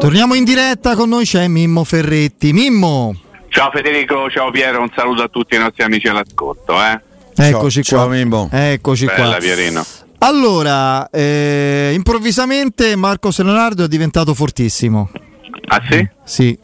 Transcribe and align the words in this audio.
Torniamo 0.00 0.34
in 0.34 0.42
diretta, 0.42 0.96
con 0.96 1.08
noi 1.08 1.24
c'è 1.24 1.46
Mimmo 1.46 1.84
Ferretti. 1.84 2.52
Mimmo! 2.52 3.14
Ciao 3.48 3.70
Federico, 3.70 4.28
ciao 4.28 4.50
Piero, 4.50 4.80
un 4.82 4.90
saluto 4.92 5.22
a 5.22 5.28
tutti 5.28 5.54
i 5.54 5.58
nostri 5.58 5.84
amici 5.84 6.08
all'ascolto. 6.08 6.74
Eh? 6.82 7.00
Eccoci 7.36 7.84
ciao, 7.84 8.06
qua. 8.06 8.08
Ciao 8.08 8.18
Mimmo. 8.18 8.48
Eccoci 8.50 9.04
Bella, 9.04 9.28
qua. 9.28 9.36
Pierino. 9.36 9.86
Allora, 10.18 11.08
eh, 11.10 11.92
improvvisamente 11.94 12.96
Marco 12.96 13.30
Leonardo 13.36 13.84
è 13.84 13.86
diventato 13.86 14.34
fortissimo. 14.34 15.10
Ah 15.68 15.82
sì? 15.88 16.08
Sì, 16.24 16.58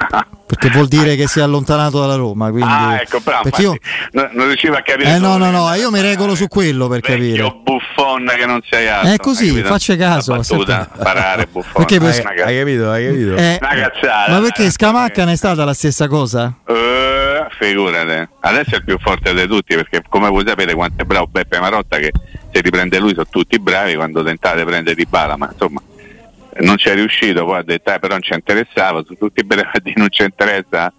perché 0.47 0.69
vuol 0.70 0.88
dire 0.88 1.16
che 1.16 1.27
si 1.27 1.38
è 1.38 1.42
allontanato 1.42 1.98
dalla 2.00 2.16
Roma. 2.16 2.50
Quindi... 2.50 2.70
Ah, 2.70 3.00
ecco, 3.00 3.20
bravo. 3.20 3.42
Perché 3.44 3.62
io... 3.62 3.77
no, 4.12 4.28
non 4.33 4.46
riuscivo 4.46 4.77
a 4.77 4.80
capire. 4.83 5.14
Eh 5.14 5.19
no, 5.19 5.36
no, 5.36 5.50
no, 5.50 5.72
io 5.74 5.91
mi 5.91 6.00
regolo 6.00 6.34
su 6.34 6.48
quello 6.48 6.86
per 6.88 7.00
Vecchio 7.00 7.14
capire. 7.14 7.61
buffon 7.62 8.30
che 8.36 8.46
non 8.46 8.61
sei 8.69 8.88
altro. 8.88 9.12
È 9.12 9.16
così, 9.16 9.48
hai 9.48 9.62
faccia 9.62 9.96
caso, 9.96 10.33
Una 10.33 10.41
battuta, 10.41 10.91
parare 11.02 11.46
buffon. 11.50 11.72
Perché 11.74 11.98
per- 11.98 12.20
Una 12.20 12.30
Hai, 12.30 12.41
hai 12.42 12.58
capito? 12.58 12.91
Hai 12.91 13.06
capito? 13.06 13.36
Eh, 13.36 13.58
una 13.61 13.74
cazzata. 13.74 14.33
ma 14.33 14.41
perché 14.41 14.64
eh. 14.64 14.70
Scamacca 14.70 15.24
non 15.24 15.33
è 15.33 15.36
stata 15.36 15.64
la 15.64 15.74
stessa 15.74 16.08
cosa? 16.08 16.52
Eh, 16.66 17.46
figurate. 17.58 18.28
Adesso 18.41 18.70
è 18.70 18.77
il 18.77 18.84
più 18.84 18.98
forte 19.00 19.34
di 19.34 19.46
tutti 19.46 19.74
perché 19.74 20.02
come 20.08 20.28
voi 20.28 20.44
sapete 20.46 20.74
quanto 20.74 21.02
è 21.02 21.05
bravo 21.06 21.27
Beppe 21.27 21.58
Marotta 21.58 21.96
che 21.98 22.12
se 22.52 22.62
ti 22.62 22.70
prende 22.70 22.98
lui 22.98 23.11
sono 23.12 23.27
tutti 23.30 23.58
bravi 23.58 23.94
quando 23.94 24.22
tentate 24.22 24.64
prendere 24.64 24.94
di 24.94 25.06
bala, 25.08 25.36
ma 25.36 25.48
insomma 25.50 25.80
non 26.60 26.77
ci 26.77 26.88
è 26.88 26.94
riuscito, 26.94 27.44
poi 27.44 27.58
ha 27.58 27.62
detto 27.62 27.92
eh, 27.92 27.98
però 27.98 28.14
non 28.14 28.22
ci 28.22 28.34
interessava, 28.34 29.02
sono 29.05 29.16
tutti 29.19 29.41
a 29.41 29.44
dire 29.47 29.70
non 29.97 30.08
ci 30.10 30.22
interessa 30.22 30.92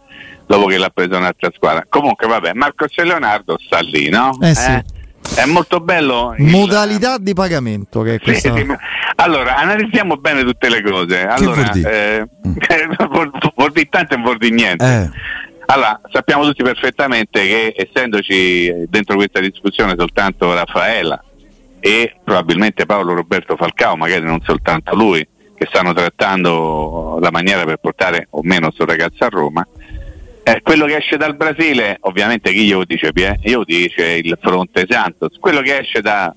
dopo 0.45 0.65
che 0.67 0.77
l'ha 0.77 0.89
preso 0.89 1.17
un'altra 1.17 1.51
squadra. 1.53 1.85
Comunque 1.87 2.27
vabbè, 2.27 2.53
Marco 2.53 2.85
C. 2.87 2.97
Leonardo 2.97 3.57
sta 3.63 3.79
lì, 3.79 4.09
no? 4.09 4.37
Eh 4.41 4.53
sì. 4.55 4.93
È 5.35 5.45
molto 5.45 5.79
bello. 5.79 6.35
il- 6.37 6.45
Modalità 6.45 7.17
di 7.17 7.33
pagamento 7.33 8.01
che 8.01 8.15
è 8.15 8.19
questa. 8.19 8.53
sì, 8.55 8.65
Allora, 9.15 9.55
analizziamo 9.57 10.17
bene 10.17 10.43
tutte 10.43 10.69
le 10.69 10.81
cose. 10.83 11.25
Allora, 11.25 11.61
vuol 11.61 11.69
dire? 11.71 12.29
eh, 12.69 13.05
vuol, 13.09 13.31
vuol 13.55 13.71
dire 13.71 13.89
tanto 13.89 14.13
e 14.13 14.17
vuol 14.17 14.37
dire 14.37 14.53
niente. 14.53 14.85
Eh. 14.85 15.09
Allora, 15.67 15.99
sappiamo 16.11 16.43
tutti 16.43 16.61
perfettamente 16.61 17.41
che 17.41 17.73
essendoci 17.75 18.71
dentro 18.87 19.15
questa 19.15 19.39
discussione 19.39 19.95
soltanto 19.97 20.53
Raffaella 20.53 21.21
e 21.79 22.15
probabilmente 22.23 22.85
Paolo 22.85 23.13
Roberto 23.15 23.55
Falcao, 23.55 23.95
magari 23.95 24.23
non 24.23 24.41
soltanto 24.43 24.93
lui, 24.95 25.27
che 25.55 25.65
stanno 25.69 25.93
trattando 25.93 27.17
la 27.21 27.31
maniera 27.31 27.63
per 27.63 27.77
portare 27.77 28.27
o 28.31 28.41
meno 28.43 28.71
sto 28.71 28.85
ragazzo 28.85 29.23
a 29.23 29.29
Roma, 29.29 29.65
eh, 30.43 30.61
quello 30.61 30.85
che 30.85 30.97
esce 30.97 31.17
dal 31.17 31.35
Brasile, 31.35 31.97
ovviamente 32.01 32.51
chi 32.51 32.65
glielo 32.65 32.85
dice? 32.85 33.11
Pie? 33.13 33.39
Io 33.43 33.63
dice 33.63 34.05
il 34.11 34.37
Fronte 34.39 34.85
Santos, 34.87 35.37
quello 35.39 35.61
che 35.61 35.79
esce 35.79 36.01
da- 36.01 36.33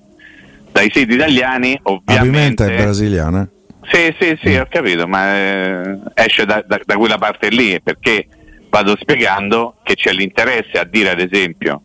dai 0.72 0.90
siti 0.92 1.14
italiani 1.14 1.78
La 1.84 1.90
ovviamente... 1.92 2.64
è 2.66 2.76
brasiliana. 2.82 3.42
eh? 3.42 3.56
Sì, 3.90 4.14
sì, 4.20 4.38
sì, 4.42 4.56
ho 4.56 4.66
capito, 4.70 5.06
ma 5.08 5.34
eh, 5.36 5.98
esce 6.14 6.44
da, 6.44 6.62
da- 6.66 6.80
da 6.84 6.96
quella 6.96 7.18
parte 7.18 7.48
lì 7.48 7.80
perché 7.82 8.28
vado 8.70 8.96
spiegando 9.00 9.76
che 9.82 9.94
c'è 9.94 10.12
l'interesse 10.12 10.78
a 10.78 10.84
dire 10.84 11.10
ad 11.10 11.20
esempio, 11.20 11.80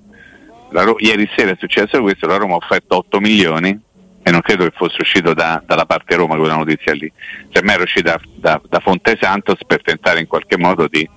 la 0.71 0.83
Ro- 0.83 0.97
ieri 0.99 1.29
sera 1.35 1.51
è 1.51 1.55
successo 1.57 2.01
questo, 2.01 2.27
la 2.27 2.35
Roma 2.37 2.53
ha 2.53 2.57
offerto 2.57 2.97
8 2.97 3.19
milioni 3.19 3.77
e 4.23 4.31
non 4.31 4.41
credo 4.41 4.63
che 4.63 4.71
fosse 4.73 4.97
uscito 5.01 5.33
da- 5.33 5.61
dalla 5.65 5.85
parte 5.85 6.15
Roma 6.15 6.37
quella 6.37 6.55
notizia 6.55 6.93
lì, 6.93 7.11
per 7.51 7.63
me 7.63 7.73
era 7.73 7.83
uscita 7.83 8.19
da, 8.35 8.59
da 8.67 8.79
Fonte 8.79 9.17
Santos 9.19 9.59
per 9.67 9.81
tentare 9.81 10.21
in 10.21 10.27
qualche 10.27 10.57
modo 10.57 10.87
di 10.87 11.07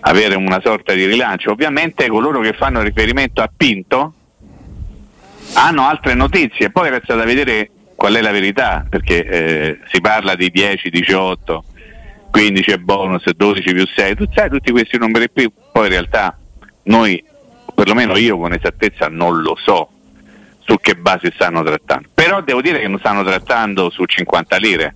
avere 0.00 0.36
una 0.36 0.60
sorta 0.60 0.92
di 0.92 1.04
rilancio. 1.04 1.50
Ovviamente 1.50 2.06
coloro 2.06 2.40
che 2.40 2.52
fanno 2.52 2.80
riferimento 2.80 3.42
a 3.42 3.50
Pinto 3.54 4.12
hanno 5.54 5.88
altre 5.88 6.14
notizie, 6.14 6.70
poi 6.70 6.90
resta 6.90 7.16
da 7.16 7.24
vedere 7.24 7.70
qual 7.96 8.14
è 8.14 8.20
la 8.20 8.30
verità, 8.30 8.86
perché 8.88 9.26
eh, 9.26 9.78
si 9.90 10.00
parla 10.00 10.36
di 10.36 10.50
10, 10.50 10.88
18, 10.88 11.64
15 12.30 12.70
e 12.70 12.78
bonus, 12.78 13.28
12 13.28 13.72
più 13.72 13.86
6, 13.86 14.14
tu 14.14 14.24
sai 14.32 14.48
tutti 14.48 14.70
questi 14.70 14.96
numeri 14.98 15.28
qui, 15.32 15.50
poi 15.72 15.86
in 15.86 15.90
realtà 15.90 16.38
noi, 16.84 17.22
perlomeno 17.74 18.16
io 18.16 18.38
con 18.38 18.52
esattezza 18.52 19.08
non 19.08 19.40
lo 19.40 19.56
so 19.56 19.90
su 20.68 20.76
che 20.80 20.94
base 20.96 21.32
stanno 21.34 21.62
trattando, 21.62 22.08
però 22.12 22.42
devo 22.42 22.60
dire 22.60 22.78
che 22.78 22.88
non 22.88 22.98
stanno 22.98 23.24
trattando 23.24 23.88
su 23.88 24.04
50 24.04 24.56
lire. 24.58 24.94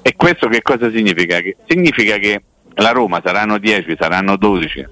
E 0.00 0.14
questo 0.16 0.48
che 0.48 0.62
cosa 0.62 0.90
significa? 0.90 1.40
Che- 1.40 1.56
significa 1.68 2.16
che 2.16 2.40
la 2.76 2.90
Roma 2.92 3.20
saranno 3.22 3.58
10, 3.58 3.96
saranno 3.98 4.36
12, 4.36 4.86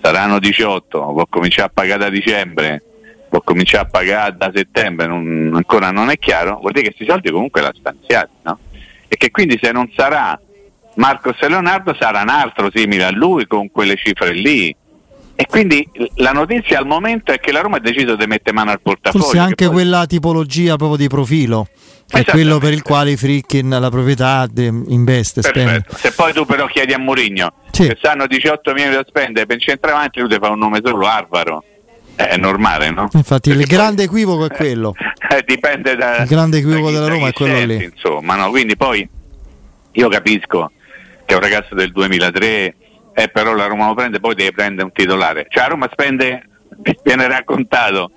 saranno 0.00 0.38
18, 0.38 0.98
può 1.12 1.26
cominciare 1.28 1.66
a 1.68 1.70
pagare 1.74 1.98
da 2.04 2.08
dicembre, 2.08 2.82
può 3.28 3.40
cominciare 3.40 3.84
a 3.84 3.88
pagare 3.90 4.36
da 4.36 4.52
settembre, 4.54 5.08
non- 5.08 5.50
ancora 5.54 5.90
non 5.90 6.08
è 6.08 6.18
chiaro, 6.20 6.58
vuol 6.60 6.70
dire 6.70 6.84
che 6.84 6.94
questi 6.94 7.10
soldi 7.10 7.30
comunque 7.32 7.60
l'ha 7.60 7.72
stanziati, 7.76 8.32
no? 8.42 8.58
E 9.08 9.16
che 9.16 9.32
quindi 9.32 9.58
se 9.60 9.72
non 9.72 9.90
sarà 9.96 10.38
Marcos 10.94 11.36
e 11.40 11.48
Leonardo 11.48 11.96
sarà 11.98 12.22
un 12.22 12.28
altro 12.28 12.70
simile 12.72 13.04
a 13.06 13.10
lui 13.10 13.48
con 13.48 13.72
quelle 13.72 13.96
cifre 13.96 14.32
lì. 14.32 14.74
E 15.36 15.46
quindi 15.46 15.88
la 16.16 16.30
notizia 16.30 16.78
al 16.78 16.86
momento 16.86 17.32
è 17.32 17.40
che 17.40 17.50
la 17.50 17.60
Roma 17.60 17.78
ha 17.78 17.80
deciso 17.80 18.14
di 18.14 18.24
mettere 18.26 18.52
mano 18.54 18.70
al 18.70 18.80
portafoglio. 18.80 19.24
Forse 19.24 19.38
che 19.38 19.42
anche 19.44 19.64
poi- 19.66 19.74
quella 19.74 20.06
tipologia 20.06 20.76
proprio 20.76 20.96
di 20.96 21.08
profilo, 21.08 21.66
è 21.66 21.72
Esattamente. 22.18 22.30
quello 22.30 22.58
per 22.58 22.72
il 22.72 22.82
quale 22.82 23.10
i 23.12 23.16
Frickin 23.16 23.68
la 23.68 23.90
proprietà 23.90 24.46
de- 24.48 24.66
investe. 24.88 25.42
Se 25.42 26.12
poi 26.14 26.32
tu 26.32 26.44
però 26.44 26.66
chiedi 26.66 26.92
a 26.92 26.98
Mourinho 26.98 27.52
Sì. 27.72 27.88
che 27.88 27.96
stanno 27.98 28.26
18 28.28 28.72
milioni 28.74 28.94
da 28.94 29.04
spendere 29.06 29.44
per 29.46 29.56
il 29.56 29.62
centravanti, 29.62 30.20
lui 30.20 30.28
ti 30.28 30.36
fa 30.40 30.50
un 30.50 30.58
nome 30.58 30.80
solo 30.84 31.04
Arvaro. 31.06 31.64
Eh, 32.16 32.28
È 32.28 32.36
normale, 32.36 32.90
no? 32.90 33.08
Infatti 33.12 33.48
il 33.48 33.56
Perché 33.56 33.74
poi- 33.74 33.76
grande 33.84 34.02
equivoco 34.04 34.44
è 34.44 34.50
quello. 34.50 34.94
Eh, 35.34 35.42
dipende 35.44 35.96
da 35.96 36.18
Il 36.18 36.28
grande 36.28 36.58
equivoco 36.58 36.90
della 36.92 37.08
Roma 37.08 37.26
è 37.28 37.32
quello 37.32 37.56
senti, 37.56 37.76
lì. 37.78 37.84
insomma 37.92 38.36
no? 38.36 38.50
quindi 38.50 38.76
poi 38.76 39.08
io 39.92 40.08
capisco 40.08 40.70
che 41.24 41.32
è 41.32 41.34
un 41.34 41.40
ragazzo 41.40 41.74
del 41.74 41.90
2003 41.90 42.74
eh, 43.14 43.28
però 43.28 43.54
la 43.54 43.66
Roma 43.66 43.86
lo 43.86 43.94
prende 43.94 44.20
poi 44.20 44.34
deve 44.34 44.52
prendere 44.52 44.84
un 44.84 44.92
titolare. 44.92 45.46
Cioè 45.48 45.62
la 45.62 45.68
Roma 45.68 45.88
spende 45.90 46.42
viene 47.02 47.28
raccontato 47.28 48.10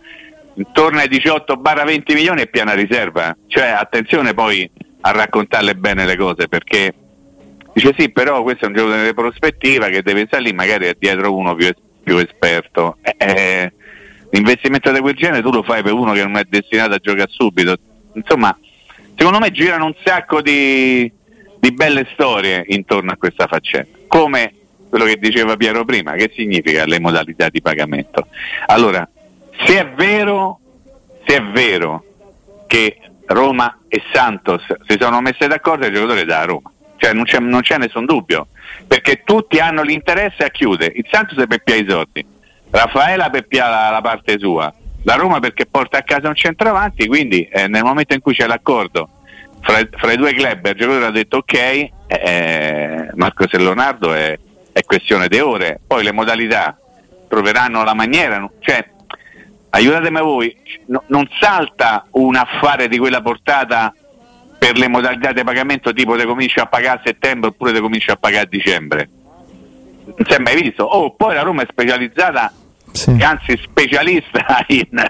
intorno 0.56 1.00
ai 1.00 1.08
18 1.08 1.62
20 1.62 2.14
milioni 2.14 2.42
e 2.42 2.48
piena 2.48 2.74
riserva. 2.74 3.36
Cioè 3.48 3.68
attenzione 3.68 4.34
poi 4.34 4.70
a 5.02 5.12
raccontarle 5.12 5.76
bene 5.76 6.06
le 6.06 6.18
cose 6.18 6.48
perché 6.48 6.94
dice 7.74 7.94
sì 7.98 8.10
però 8.10 8.42
questo 8.42 8.66
è 8.66 8.68
un 8.68 8.74
gioco 8.74 8.96
di 8.96 9.14
prospettiva 9.14 9.88
che 9.88 10.02
deve 10.02 10.26
stare 10.26 10.44
lì 10.44 10.54
magari 10.54 10.88
è 10.88 10.96
dietro 10.98 11.36
uno 11.36 11.54
più, 11.54 11.72
più 12.04 12.18
esperto. 12.18 12.98
Eh, 13.02 13.16
eh, 13.18 13.74
l'investimento 14.32 14.92
di 14.92 15.00
quel 15.00 15.16
genere 15.16 15.44
tu 15.44 15.52
lo 15.52 15.64
fai 15.64 15.84
per 15.84 15.94
uno 15.94 16.14
che 16.14 16.24
non 16.24 16.38
è 16.38 16.44
destinato 16.50 16.96
a 16.96 16.98
giocare 16.98 17.30
subito. 17.30 17.78
Insomma 18.14 18.58
secondo 19.16 19.38
me 19.40 19.52
girano 19.52 19.86
un 19.86 19.96
sacco 20.04 20.42
di, 20.42 21.12
di 21.60 21.72
belle 21.72 22.08
storie 22.14 22.64
intorno 22.70 23.12
a 23.12 23.18
questa 23.18 23.46
faccenda. 23.46 23.90
Come 24.08 24.54
quello 24.90 25.06
che 25.06 25.18
diceva 25.18 25.56
Piero 25.56 25.86
prima 25.86 26.14
che 26.14 26.32
significa 26.36 26.86
le 26.86 27.00
modalità 27.00 27.50
di 27.50 27.62
pagamento. 27.62 28.28
Allora 28.68 29.08
se 29.66 29.80
è 29.80 29.88
vero 29.96 30.60
se 31.26 31.36
è 31.36 31.44
vero 31.44 32.04
che 32.68 32.98
Roma 33.26 33.80
e 33.88 34.02
Santos 34.14 34.64
si 34.88 34.98
sono 35.00 35.22
messe 35.22 35.48
d'accordo 35.48 35.86
il 35.86 35.94
giocatore 35.94 36.22
è 36.22 36.26
da 36.26 36.44
Roma. 36.44 36.72
Cioè 36.98 37.14
non 37.14 37.26
c'è, 37.26 37.40
non 37.40 37.62
c'è 37.62 37.78
nessun 37.78 38.06
dubbio 38.06 38.48
perché 38.88 39.22
tutti 39.24 39.60
hanno 39.60 39.84
l'interesse 39.84 40.44
a 40.44 40.50
chiudere. 40.50 40.94
Il 40.96 41.06
Santos 41.12 41.44
per 41.48 41.62
piare 41.64 41.82
i 41.82 41.88
soldi 41.88 42.26
Raffaela 42.70 43.30
per 43.30 43.48
piare 43.48 43.70
la, 43.72 43.90
la 43.92 44.02
parte 44.02 44.38
sua 44.40 44.74
la 45.04 45.16
Roma 45.16 45.40
perché 45.40 45.66
porta 45.66 46.00
a 46.00 46.02
casa 46.02 46.28
un 46.28 46.36
centravanti 46.36 47.08
quindi 47.08 47.44
eh, 47.44 47.68
nel 47.68 47.84
momento 47.84 48.14
in 48.14 48.20
cui 48.20 48.34
c'è 48.34 48.46
l'accordo 48.46 49.10
fra, 49.62 49.80
fra, 49.92 50.12
i 50.12 50.18
due 50.18 50.34
club 50.34 50.66
il 50.66 50.76
giocatore 50.76 51.06
ha 51.06 51.12
detto 51.12 51.38
ok, 51.38 51.90
eh, 52.08 53.10
Marco 53.16 53.46
Leonardo 53.52 54.14
è, 54.14 54.38
è 54.78 54.84
questione 54.86 55.28
di 55.28 55.40
ore, 55.40 55.80
poi 55.88 56.04
le 56.04 56.12
modalità 56.12 56.78
troveranno 57.28 57.84
la 57.84 57.96
maniera, 57.96 58.48
cioè 58.60 58.88
aiutatemi 59.72 60.20
voi, 60.20 60.56
no, 60.86 61.02
non 61.08 61.28
salta 61.40 62.06
un 62.12 62.36
affare 62.36 62.88
di 62.88 63.00
quella 63.00 63.22
portata 63.24 63.92
per 64.60 64.78
le 64.78 64.88
modalità 64.88 65.34
di 65.34 65.44
pagamento 65.44 65.92
tipo 65.94 66.16
te 66.16 66.26
cominci 66.26 66.60
a 66.60 66.68
pagare 66.68 67.00
a 67.00 67.02
settembre 67.04 67.50
oppure 67.50 67.74
te 67.74 67.80
cominci 67.80 68.12
a 68.12 68.18
pagare 68.18 68.44
a 68.44 68.48
dicembre. 68.48 69.10
Non 70.06 70.28
si 70.28 70.34
è 70.34 70.38
mai 70.38 70.62
visto? 70.62 70.84
Oh, 70.84 71.16
poi 71.16 71.34
la 71.34 71.42
Roma 71.42 71.64
è 71.64 71.68
specializzata, 71.68 72.54
sì. 72.92 73.18
anzi 73.20 73.60
specialista 73.60 74.64
in... 74.70 75.06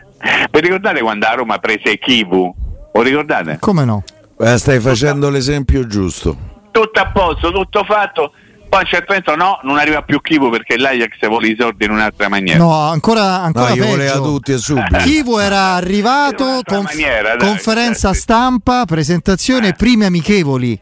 Per 0.50 0.64
ricordate 0.64 1.02
quando 1.02 1.26
la 1.28 1.34
Roma 1.34 1.58
prese 1.58 1.98
Kivu? 1.98 2.56
Lo 2.94 3.02
ricordate? 3.02 3.58
Come 3.60 3.84
no? 3.84 4.02
Eh, 4.40 4.58
stai 4.58 4.80
facendo 4.80 5.30
l'esempio 5.30 5.86
giusto. 5.86 6.56
Tutto 6.72 7.00
a 7.02 7.12
posto, 7.12 7.52
tutto 7.52 7.84
fatto 7.84 8.32
poi 8.68 8.80
a 8.80 8.84
un 8.84 8.90
certo 8.90 9.14
punto 9.14 9.36
no, 9.36 9.60
non 9.64 9.78
arriva 9.78 10.02
più 10.02 10.22
Kivu 10.22 10.50
perché 10.50 10.78
l'Ajax 10.78 11.28
vuole 11.28 11.48
i 11.48 11.56
soldi 11.58 11.86
in 11.86 11.92
un'altra 11.92 12.30
maniera. 12.30 12.58
No, 12.58 12.72
ancora, 12.72 13.42
ancora 13.42 13.70
no, 13.70 13.76
peggio. 13.76 13.88
voleva 13.88 14.14
tutti 14.16 14.52
e 14.52 14.58
subito. 14.58 14.98
Kivu 15.04 15.38
era 15.38 15.74
arrivato, 15.74 16.62
conf- 16.64 16.94
maniera, 16.94 17.36
dai, 17.36 17.48
conferenza 17.48 18.10
certo. 18.10 18.18
stampa, 18.18 18.86
presentazione, 18.86 19.70
eh. 19.70 19.74
primi 19.74 20.06
amichevoli. 20.06 20.80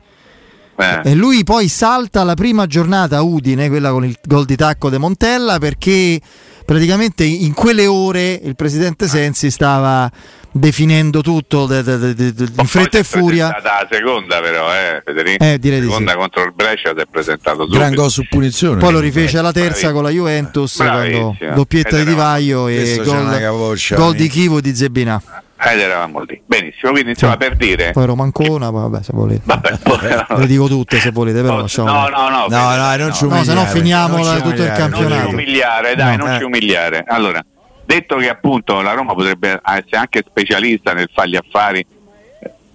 Eh. 0.77 1.01
E 1.05 1.15
lui 1.15 1.43
poi 1.43 1.67
salta 1.69 2.23
la 2.23 2.33
prima 2.33 2.65
giornata 2.65 3.17
a 3.17 3.21
Udine, 3.21 3.69
quella 3.69 3.91
con 3.91 4.03
il 4.03 4.17
gol 4.21 4.45
di 4.45 4.55
tacco 4.55 4.89
de 4.89 4.97
Montella, 4.97 5.57
perché 5.57 6.19
praticamente 6.65 7.23
in 7.23 7.53
quelle 7.53 7.85
ore 7.87 8.39
il 8.43 8.55
presidente 8.55 9.07
Sensi 9.07 9.51
stava 9.51 10.11
definendo 10.51 11.21
tutto 11.21 11.65
de, 11.65 11.83
de, 11.83 12.13
de, 12.13 12.33
in 12.57 12.65
fretta 12.65 12.97
e 12.97 13.03
furia. 13.03 13.55
È 13.55 13.59
stata 13.59 13.81
la 13.81 13.87
seconda 13.91 14.39
però, 14.39 14.73
eh, 14.73 15.01
Federico. 15.03 15.43
Eh, 15.43 15.59
direi 15.59 15.79
la 15.79 15.85
seconda 15.85 16.11
sì. 16.11 16.17
contro 16.17 16.43
il 16.43 16.53
Brescia 16.53 16.93
si 16.95 17.01
è 17.01 17.05
presentato 17.09 17.61
subito. 17.63 17.77
Gran 17.77 17.93
gol 17.93 18.09
su 18.09 18.25
punizione. 18.27 18.79
Poi 18.79 18.91
lo 18.91 18.99
rifece 18.99 19.37
alla 19.37 19.51
terza 19.51 19.91
con 19.91 20.03
la 20.03 20.09
Juventus, 20.09 20.75
quando, 20.75 21.37
doppietta 21.53 21.97
di 21.97 22.05
Divaio 22.05 22.67
e 22.67 23.01
gol, 23.03 23.77
gol 23.89 24.15
di 24.15 24.27
Chivo 24.27 24.61
di 24.61 24.73
Zebina. 24.75 25.21
Ed 25.67 25.79
eravamo 25.79 26.21
lì. 26.21 26.39
Benissimo, 26.45 26.91
quindi 26.91 27.09
insomma 27.11 27.31
sì. 27.33 27.37
per 27.39 27.55
dire. 27.55 27.91
Poi 27.91 28.05
Romancona, 28.05 28.69
vabbè, 28.69 29.01
se 29.01 29.11
volete. 29.13 29.41
Vabbè, 29.45 29.77
poi, 29.79 29.97
Le 30.37 30.45
dico 30.45 30.67
tutte 30.67 30.99
se 30.99 31.09
volete, 31.09 31.41
però 31.41 31.61
lasciamo. 31.61 31.91
No, 31.91 32.07
no, 32.07 32.29
no. 32.29 32.45
No, 32.47 32.75
no, 32.75 32.95
non 32.95 33.13
ci 33.13 33.23
umiliare. 33.23 33.29
No, 33.29 33.43
se 33.43 33.53
no 33.53 33.65
finiamo 33.65 34.23
la, 34.23 34.41
tutto 34.41 34.61
il 34.61 34.71
campionato. 34.71 35.15
Non 35.15 35.27
ci 35.27 35.33
umiliare, 35.33 35.95
dai, 35.95 36.17
no. 36.17 36.25
non 36.25 36.35
eh. 36.35 36.37
ci 36.37 36.43
umiliare. 36.43 37.03
Allora, 37.07 37.43
detto 37.83 38.17
che 38.17 38.29
appunto 38.29 38.79
la 38.81 38.93
Roma 38.93 39.15
potrebbe 39.15 39.59
essere 39.63 39.97
anche 39.97 40.23
specialista 40.27 40.93
nel 40.93 41.09
fargli 41.11 41.35
affari, 41.35 41.83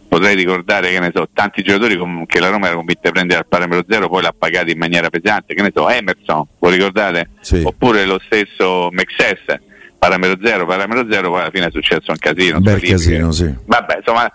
potrei 0.08 0.34
ricordare 0.34 0.90
che 0.90 0.98
ne 0.98 1.12
so, 1.14 1.28
tanti 1.32 1.62
giocatori 1.62 1.96
che 2.26 2.40
la 2.40 2.48
Roma 2.48 2.66
era 2.66 2.74
convinta 2.74 3.02
di 3.04 3.12
prendere 3.12 3.38
al 3.38 3.46
parametro 3.46 3.84
zero, 3.88 4.08
poi 4.08 4.22
l'ha 4.22 4.34
pagato 4.36 4.68
in 4.68 4.78
maniera 4.78 5.08
pesante, 5.10 5.54
che 5.54 5.62
ne 5.62 5.70
so, 5.72 5.88
Emerson, 5.88 6.44
lo 6.58 6.68
ricordate? 6.68 7.30
Sì. 7.40 7.62
Oppure 7.64 8.04
lo 8.04 8.20
stesso 8.24 8.88
Mexes 8.90 9.68
parametro 10.00 10.38
zero, 10.42 10.64
parametro 10.64 11.06
zero, 11.12 11.28
poi 11.28 11.40
alla 11.42 11.50
fine 11.50 11.66
è 11.66 11.70
successo 11.70 12.10
un 12.10 12.16
casino. 12.16 12.56
Un 12.56 12.62
bel 12.62 12.80
casino, 12.80 13.30
sì. 13.30 13.54
Vabbè, 13.66 13.98
insomma, 13.98 14.32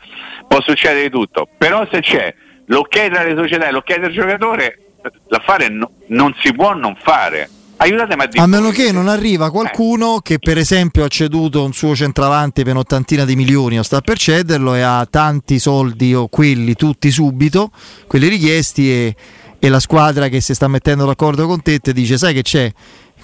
può 0.47 0.62
succedere 0.62 1.01
di 1.01 1.09
tutto. 1.09 1.47
Però 1.57 1.85
se 1.91 2.01
c'è 2.01 2.33
l'ok 2.67 3.09
tra 3.09 3.23
le 3.23 3.35
società 3.35 3.67
e 3.67 3.71
l'ok 3.71 4.00
del 4.00 4.13
giocatore, 4.13 4.79
l'affare 5.27 5.67
no, 5.69 5.91
non 6.09 6.33
si 6.39 6.53
può 6.53 6.75
non 6.75 6.95
fare. 7.01 7.50
Aiutatemi 7.77 8.21
a 8.21 8.25
dire. 8.27 8.44
A 8.44 8.47
meno 8.47 8.69
che 8.69 8.91
non 8.91 9.07
arriva 9.07 9.50
qualcuno 9.50 10.17
eh. 10.17 10.19
che, 10.21 10.39
per 10.39 10.59
esempio, 10.59 11.03
ha 11.03 11.07
ceduto 11.07 11.65
un 11.65 11.73
suo 11.73 11.95
centravanti 11.95 12.63
per 12.63 12.73
un'ottantina 12.73 13.25
di 13.25 13.35
milioni 13.35 13.79
o 13.79 13.83
sta 13.83 14.01
per 14.01 14.17
cederlo 14.17 14.75
e 14.75 14.81
ha 14.81 15.06
tanti 15.09 15.57
soldi 15.57 16.13
o 16.13 16.27
quelli 16.27 16.75
tutti 16.75 17.09
subito, 17.09 17.71
quelli 18.07 18.27
richiesti, 18.27 18.91
e, 18.91 19.15
e 19.59 19.69
la 19.69 19.79
squadra 19.79 20.27
che 20.29 20.41
si 20.41 20.53
sta 20.53 20.67
mettendo 20.67 21.06
d'accordo 21.06 21.47
con 21.47 21.62
te 21.63 21.79
ti 21.79 21.91
dice: 21.91 22.17
Sai 22.17 22.35
che 22.35 22.44
c'è? 22.44 22.71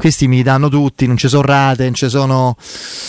Questi 0.01 0.27
mi 0.27 0.41
danno 0.41 0.67
tutti, 0.67 1.05
non 1.05 1.15
ci 1.15 1.27
sono 1.27 1.43
rate, 1.43 1.83
non 1.83 1.93
ci 1.93 2.09
sono... 2.09 2.55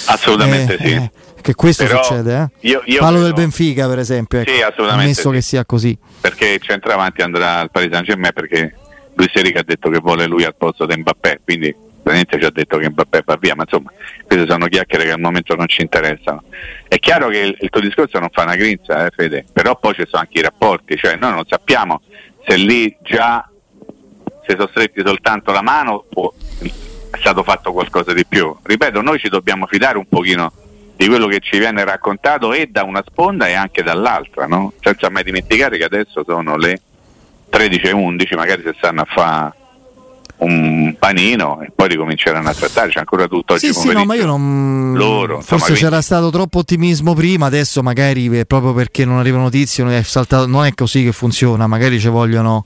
Assolutamente 0.09 0.77
eh, 0.77 0.87
sì. 0.87 0.93
Eh, 0.93 1.11
che 1.41 1.55
questo 1.55 1.87
Però 1.87 2.03
succede, 2.03 2.37
eh? 2.37 2.69
Io, 2.69 2.83
io 2.85 2.99
Parlo 2.99 3.23
del 3.23 3.33
Benfica, 3.33 3.89
per 3.89 3.99
esempio. 3.99 4.41
Ecco, 4.41 4.51
sì, 4.51 4.61
assolutamente. 4.61 5.03
Ammesso 5.03 5.29
sì. 5.31 5.35
che 5.35 5.41
sia 5.41 5.65
così. 5.65 5.99
Perché 6.21 6.49
il 6.49 6.61
centravanti 6.61 7.23
andrà 7.23 7.61
al 7.61 7.71
Paris 7.71 7.91
Saint 7.91 8.05
Germain 8.05 8.35
perché 8.35 8.77
Luis 9.15 9.31
Eric 9.33 9.57
ha 9.57 9.63
detto 9.63 9.89
che 9.89 10.01
vuole 10.01 10.27
lui 10.27 10.45
al 10.45 10.55
posto 10.55 10.85
di 10.85 10.95
Mbappé, 10.99 11.41
quindi 11.43 11.75
praticamente 12.03 12.39
ci 12.39 12.45
ha 12.45 12.51
detto 12.51 12.77
che 12.77 12.91
Mbappé 12.91 13.23
va 13.25 13.39
via, 13.41 13.55
ma 13.55 13.63
insomma 13.63 13.91
queste 14.27 14.47
sono 14.47 14.67
chiacchiere 14.67 15.05
che 15.05 15.13
al 15.13 15.21
momento 15.21 15.55
non 15.55 15.69
ci 15.69 15.81
interessano. 15.81 16.43
È 16.87 16.99
chiaro 16.99 17.29
che 17.29 17.39
il, 17.39 17.57
il 17.59 17.71
tuo 17.71 17.81
discorso 17.81 18.19
non 18.19 18.29
fa 18.31 18.43
una 18.43 18.57
grinza, 18.57 19.07
eh, 19.07 19.11
Fede, 19.17 19.47
però 19.51 19.79
poi 19.79 19.95
ci 19.95 20.05
sono 20.07 20.21
anche 20.21 20.41
i 20.41 20.43
rapporti, 20.43 20.99
cioè 20.99 21.17
noi 21.17 21.33
non 21.33 21.45
sappiamo 21.49 22.03
se 22.47 22.57
lì 22.57 22.95
già 23.01 23.49
si 24.47 24.55
sono 24.57 24.69
stretti 24.69 25.03
soltanto 25.05 25.53
la 25.53 25.63
mano 25.63 26.05
o 26.13 26.35
è 27.13 27.19
stato 27.19 27.43
fatto 27.43 27.73
qualcosa 27.73 28.13
di 28.13 28.25
più. 28.27 28.55
Ripeto, 28.63 29.03
noi 29.03 29.19
ci 29.19 29.29
dobbiamo 29.29 29.67
fidare 29.67 29.99
un 29.99 30.07
pochino 30.09 30.51
di 30.97 31.07
quello 31.09 31.27
che 31.27 31.41
ci 31.41 31.59
viene 31.59 31.85
raccontato 31.85 32.53
e 32.53 32.69
da 32.71 32.85
una 32.85 33.03
sponda 33.07 33.49
e 33.49 33.53
anche 33.53 33.83
dall'altra, 33.83 34.47
no? 34.47 34.73
senza 34.81 35.11
mai 35.11 35.23
dimenticare 35.23 35.77
che 35.77 35.85
adesso 35.85 36.25
sono 36.27 36.57
le 36.57 36.81
13 37.51 37.87
e 37.87 37.93
11, 37.93 38.35
magari 38.35 38.63
se 38.65 38.75
stanno 38.77 39.03
a 39.03 39.07
fare 39.07 39.53
un 40.39 40.97
panino 40.99 41.61
e 41.61 41.71
poi 41.75 41.89
ricominceranno 41.89 42.49
a 42.49 42.55
trattare, 42.55 42.91
c'è 42.91 42.99
ancora 42.99 43.29
tutto 43.29 43.55
oggi 43.55 43.67
sì, 43.67 43.73
sì, 43.73 43.93
no, 43.93 44.05
ma 44.05 44.15
io 44.15 44.27
non... 44.27 44.95
Loro, 44.95 45.41
Forse 45.41 45.55
insomma, 45.55 45.75
c'era 45.75 45.89
quindi... 45.89 46.05
stato 46.05 46.31
troppo 46.31 46.59
ottimismo 46.59 47.15
prima, 47.15 47.47
adesso 47.47 47.83
magari 47.83 48.45
proprio 48.47 48.73
perché 48.73 49.05
non 49.05 49.19
arrivano 49.19 49.45
notizie 49.45 49.85
non 49.85 49.93
è, 49.93 50.03
saltato, 50.03 50.47
non 50.47 50.65
è 50.65 50.73
così 50.75 51.05
che 51.05 51.13
funziona, 51.13 51.67
magari 51.67 52.01
ci 52.01 52.09
vogliono 52.09 52.65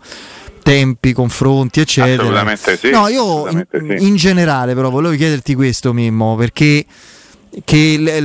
tempi, 0.67 1.13
confronti, 1.13 1.79
eccetera. 1.79 2.23
Assolutamente 2.23 2.77
sì. 2.77 2.91
No, 2.91 3.07
io 3.07 3.49
in, 3.49 3.65
sì. 3.71 4.05
in, 4.05 4.17
generale 4.17 4.75
però 4.75 4.91
volevo 4.91 5.15
chiederti 5.15 5.55
questo 5.55 5.93
Mimmo, 5.93 6.35
perché 6.35 6.85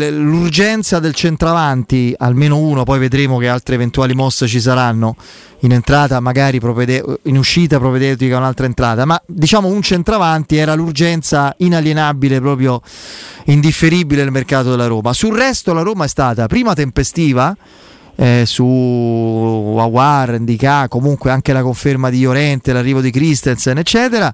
l'urgenza 0.10 0.98
del 0.98 1.14
centravanti, 1.14 2.16
almeno 2.18 2.58
uno, 2.58 2.84
poi 2.84 2.98
vedremo 2.98 3.38
che 3.38 3.48
altre 3.48 3.76
eventuali 3.76 4.16
mosse 4.16 4.48
ci 4.48 4.60
saranno 4.60 5.16
in 5.60 5.72
entrata, 5.72 6.20
magari 6.20 6.60
provede- 6.60 7.04
in 7.24 7.38
uscita 7.38 7.78
provvedeutica 7.78 8.38
un'altra 8.38 8.66
entrata, 8.66 9.06
ma 9.06 9.22
diciamo 9.28 9.68
un 9.68 9.84
centravanti 9.84 10.58
era 10.58 10.74
l'urgenza 10.74 11.54
inalienabile, 11.58 12.42
proprio 12.42 12.82
indifferibile 13.46 14.24
nel 14.24 14.32
mercato 14.32 14.72
della 14.72 14.88
Roma. 14.88 15.14
Sul 15.14 15.38
resto 15.38 15.74
la 15.74 15.84
Roma 15.84 16.06
è 16.06 16.08
stata 16.08 16.48
prima 16.48 16.74
tempestiva, 16.74 17.56
eh, 18.22 18.44
su 18.46 19.76
Awar, 19.80 20.40
Ndika, 20.40 20.88
comunque 20.88 21.32
anche 21.32 21.54
la 21.54 21.64
conferma 21.64 22.12
di 22.12 22.22
Llorente, 22.22 22.72
l'arrivo 22.72 23.02
di 23.02 23.10
Christensen, 23.10 23.80
eccetera. 23.80 24.32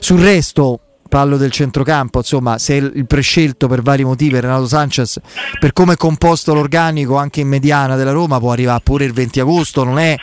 Sul 0.00 0.18
resto, 0.18 0.80
parlo 1.08 1.36
del 1.36 1.52
centrocampo, 1.52 2.18
insomma, 2.18 2.58
se 2.58 2.74
il 2.74 3.06
prescelto 3.06 3.68
per 3.68 3.80
vari 3.80 4.02
motivi 4.02 4.40
Renato 4.40 4.66
Sanchez, 4.66 5.20
per 5.60 5.72
come 5.72 5.92
è 5.92 5.96
composto 5.96 6.52
l'organico 6.52 7.16
anche 7.16 7.40
in 7.40 7.46
mediana 7.46 7.94
della 7.94 8.10
Roma, 8.10 8.40
può 8.40 8.50
arrivare 8.50 8.80
pure 8.82 9.04
il 9.04 9.12
20 9.12 9.38
agosto, 9.38 9.84
non 9.84 10.00
è 10.00 10.16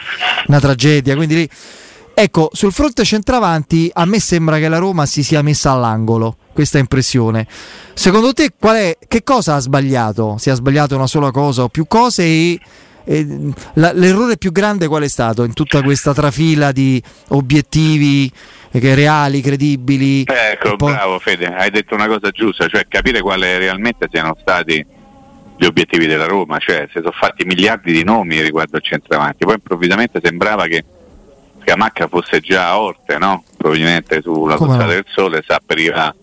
una 0.48 0.60
tragedia. 0.60 1.16
Quindi 1.16 1.36
lì... 1.36 1.50
Ecco, 2.14 2.50
sul 2.52 2.74
fronte 2.74 3.06
centravanti 3.06 3.90
a 3.94 4.04
me 4.04 4.20
sembra 4.20 4.58
che 4.58 4.68
la 4.68 4.78
Roma 4.78 5.06
si 5.06 5.24
sia 5.24 5.42
messa 5.42 5.72
all'angolo, 5.72 6.36
questa 6.52 6.80
impressione. 6.80 7.48
Secondo 7.94 8.34
te 8.34 8.52
è, 8.60 8.98
che 9.08 9.24
cosa 9.24 9.56
ha 9.56 9.60
sbagliato? 9.60 10.36
Si 10.38 10.50
è 10.50 10.56
sbagliato 10.56 10.96
una 10.96 11.08
sola 11.08 11.32
cosa 11.32 11.64
o 11.64 11.70
più 11.70 11.88
cose 11.88 12.24
e 12.24 12.60
la, 13.74 13.92
l'errore 13.92 14.38
più 14.38 14.52
grande 14.52 14.88
qual 14.88 15.04
è 15.04 15.08
stato 15.08 15.44
in 15.44 15.54
tutta 15.54 15.82
questa 15.82 16.14
trafila 16.14 16.72
di 16.72 17.02
obiettivi 17.30 18.32
eh, 18.72 18.96
reali, 18.96 19.42
credibili? 19.42 20.24
ecco, 20.26 20.76
poi... 20.76 20.94
bravo 20.94 21.18
Fede, 21.18 21.48
hai 21.48 21.72
detto 21.72 21.96
una 21.96 22.08
cosa 22.08 22.30
giusta, 22.30 22.68
cioè 22.68 22.86
capire 22.88 23.22
quali 23.22 23.58
realmente 23.58 24.08
siano 24.12 24.38
stati 24.40 24.86
gli 25.58 25.66
obiettivi 25.66 26.06
della 26.06 26.26
Roma, 26.26 26.58
cioè 26.60 26.88
si 26.88 27.00
sono 27.00 27.12
fatti 27.12 27.44
miliardi 27.46 27.92
di 27.92 28.04
nomi 28.04 28.42
riguardo 28.42 28.78
al 28.78 28.84
centravanti, 28.84 29.44
poi 29.44 29.56
improvvisamente 29.56 30.20
sembrava 30.24 30.68
che 30.68 30.86
Scamacca 31.62 32.08
fosse 32.08 32.40
già 32.40 32.70
a 32.70 32.80
Orte, 32.80 33.18
no? 33.18 33.44
probabilmente 33.58 34.22
sulla 34.22 34.56
Come 34.56 34.86
del 34.86 35.06
Sole, 35.08 35.44
si 35.46 35.52
appariva 35.52 36.14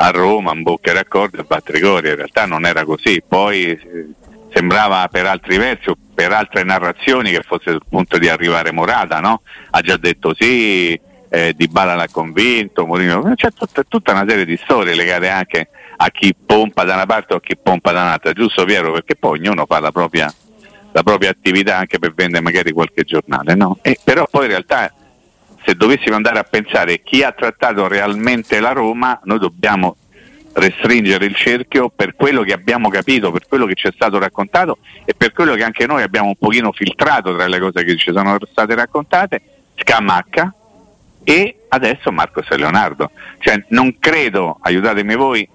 a 0.00 0.10
Roma, 0.10 0.52
in 0.54 0.62
bocca 0.62 0.90
e 0.90 0.94
raccordo 0.94 1.40
e 1.40 1.44
battere 1.44 1.80
cori, 1.80 2.08
in 2.08 2.16
realtà 2.16 2.46
non 2.46 2.64
era 2.64 2.84
così, 2.84 3.22
poi 3.26 3.78
sembrava 4.58 5.06
per 5.08 5.24
altri 5.24 5.56
versi 5.56 5.88
o 5.88 5.96
per 6.12 6.32
altre 6.32 6.64
narrazioni 6.64 7.30
che 7.30 7.42
fosse 7.42 7.70
il 7.70 7.80
punto 7.88 8.18
di 8.18 8.28
arrivare 8.28 8.72
Morata, 8.72 9.20
no? 9.20 9.42
Ha 9.70 9.80
già 9.80 9.96
detto 9.96 10.34
sì, 10.36 10.98
eh, 11.28 11.54
Di 11.56 11.68
Bala 11.68 11.94
l'ha 11.94 12.08
convinto, 12.10 12.84
Morino, 12.84 13.32
c'è 13.36 13.52
tutta, 13.52 13.84
tutta, 13.86 14.12
una 14.12 14.24
serie 14.26 14.44
di 14.44 14.58
storie 14.60 14.96
legate 14.96 15.28
anche 15.28 15.68
a 15.98 16.10
chi 16.10 16.34
pompa 16.34 16.82
da 16.82 16.94
una 16.94 17.06
parte 17.06 17.34
o 17.34 17.36
a 17.36 17.40
chi 17.40 17.56
pompa 17.56 17.92
da 17.92 18.02
un'altra, 18.02 18.32
giusto 18.32 18.64
Piero? 18.64 18.90
Perché 18.90 19.14
poi 19.14 19.38
ognuno 19.38 19.64
fa 19.64 19.78
la 19.78 19.92
propria, 19.92 20.32
la 20.90 21.02
propria 21.04 21.30
attività 21.30 21.76
anche 21.76 22.00
per 22.00 22.12
vendere 22.14 22.42
magari 22.42 22.72
qualche 22.72 23.04
giornale, 23.04 23.54
no? 23.54 23.78
E, 23.82 23.96
però 24.02 24.26
poi 24.28 24.44
in 24.46 24.50
realtà 24.50 24.92
se 25.64 25.74
dovessimo 25.76 26.16
andare 26.16 26.40
a 26.40 26.44
pensare 26.44 27.02
chi 27.02 27.22
ha 27.22 27.30
trattato 27.30 27.86
realmente 27.86 28.58
la 28.58 28.72
Roma, 28.72 29.20
noi 29.22 29.38
dobbiamo 29.38 29.96
restringere 30.58 31.24
il 31.24 31.34
cerchio 31.34 31.88
per 31.88 32.14
quello 32.14 32.42
che 32.42 32.52
abbiamo 32.52 32.88
capito, 32.88 33.30
per 33.30 33.46
quello 33.48 33.66
che 33.66 33.74
ci 33.74 33.86
è 33.86 33.92
stato 33.94 34.18
raccontato 34.18 34.78
e 35.04 35.14
per 35.14 35.32
quello 35.32 35.54
che 35.54 35.62
anche 35.62 35.86
noi 35.86 36.02
abbiamo 36.02 36.28
un 36.28 36.36
pochino 36.36 36.72
filtrato 36.72 37.34
tra 37.34 37.46
le 37.46 37.58
cose 37.58 37.84
che 37.84 37.96
ci 37.96 38.12
sono 38.12 38.36
state 38.50 38.74
raccontate, 38.74 39.40
Scamacca 39.76 40.52
e 41.24 41.66
adesso 41.68 42.10
Marcos 42.10 42.46
e 42.50 42.56
Leonardo. 42.56 43.10
Cioè, 43.38 43.64
non 43.68 43.98
credo, 43.98 44.58
aiutatemi 44.60 45.14
voi, 45.14 45.48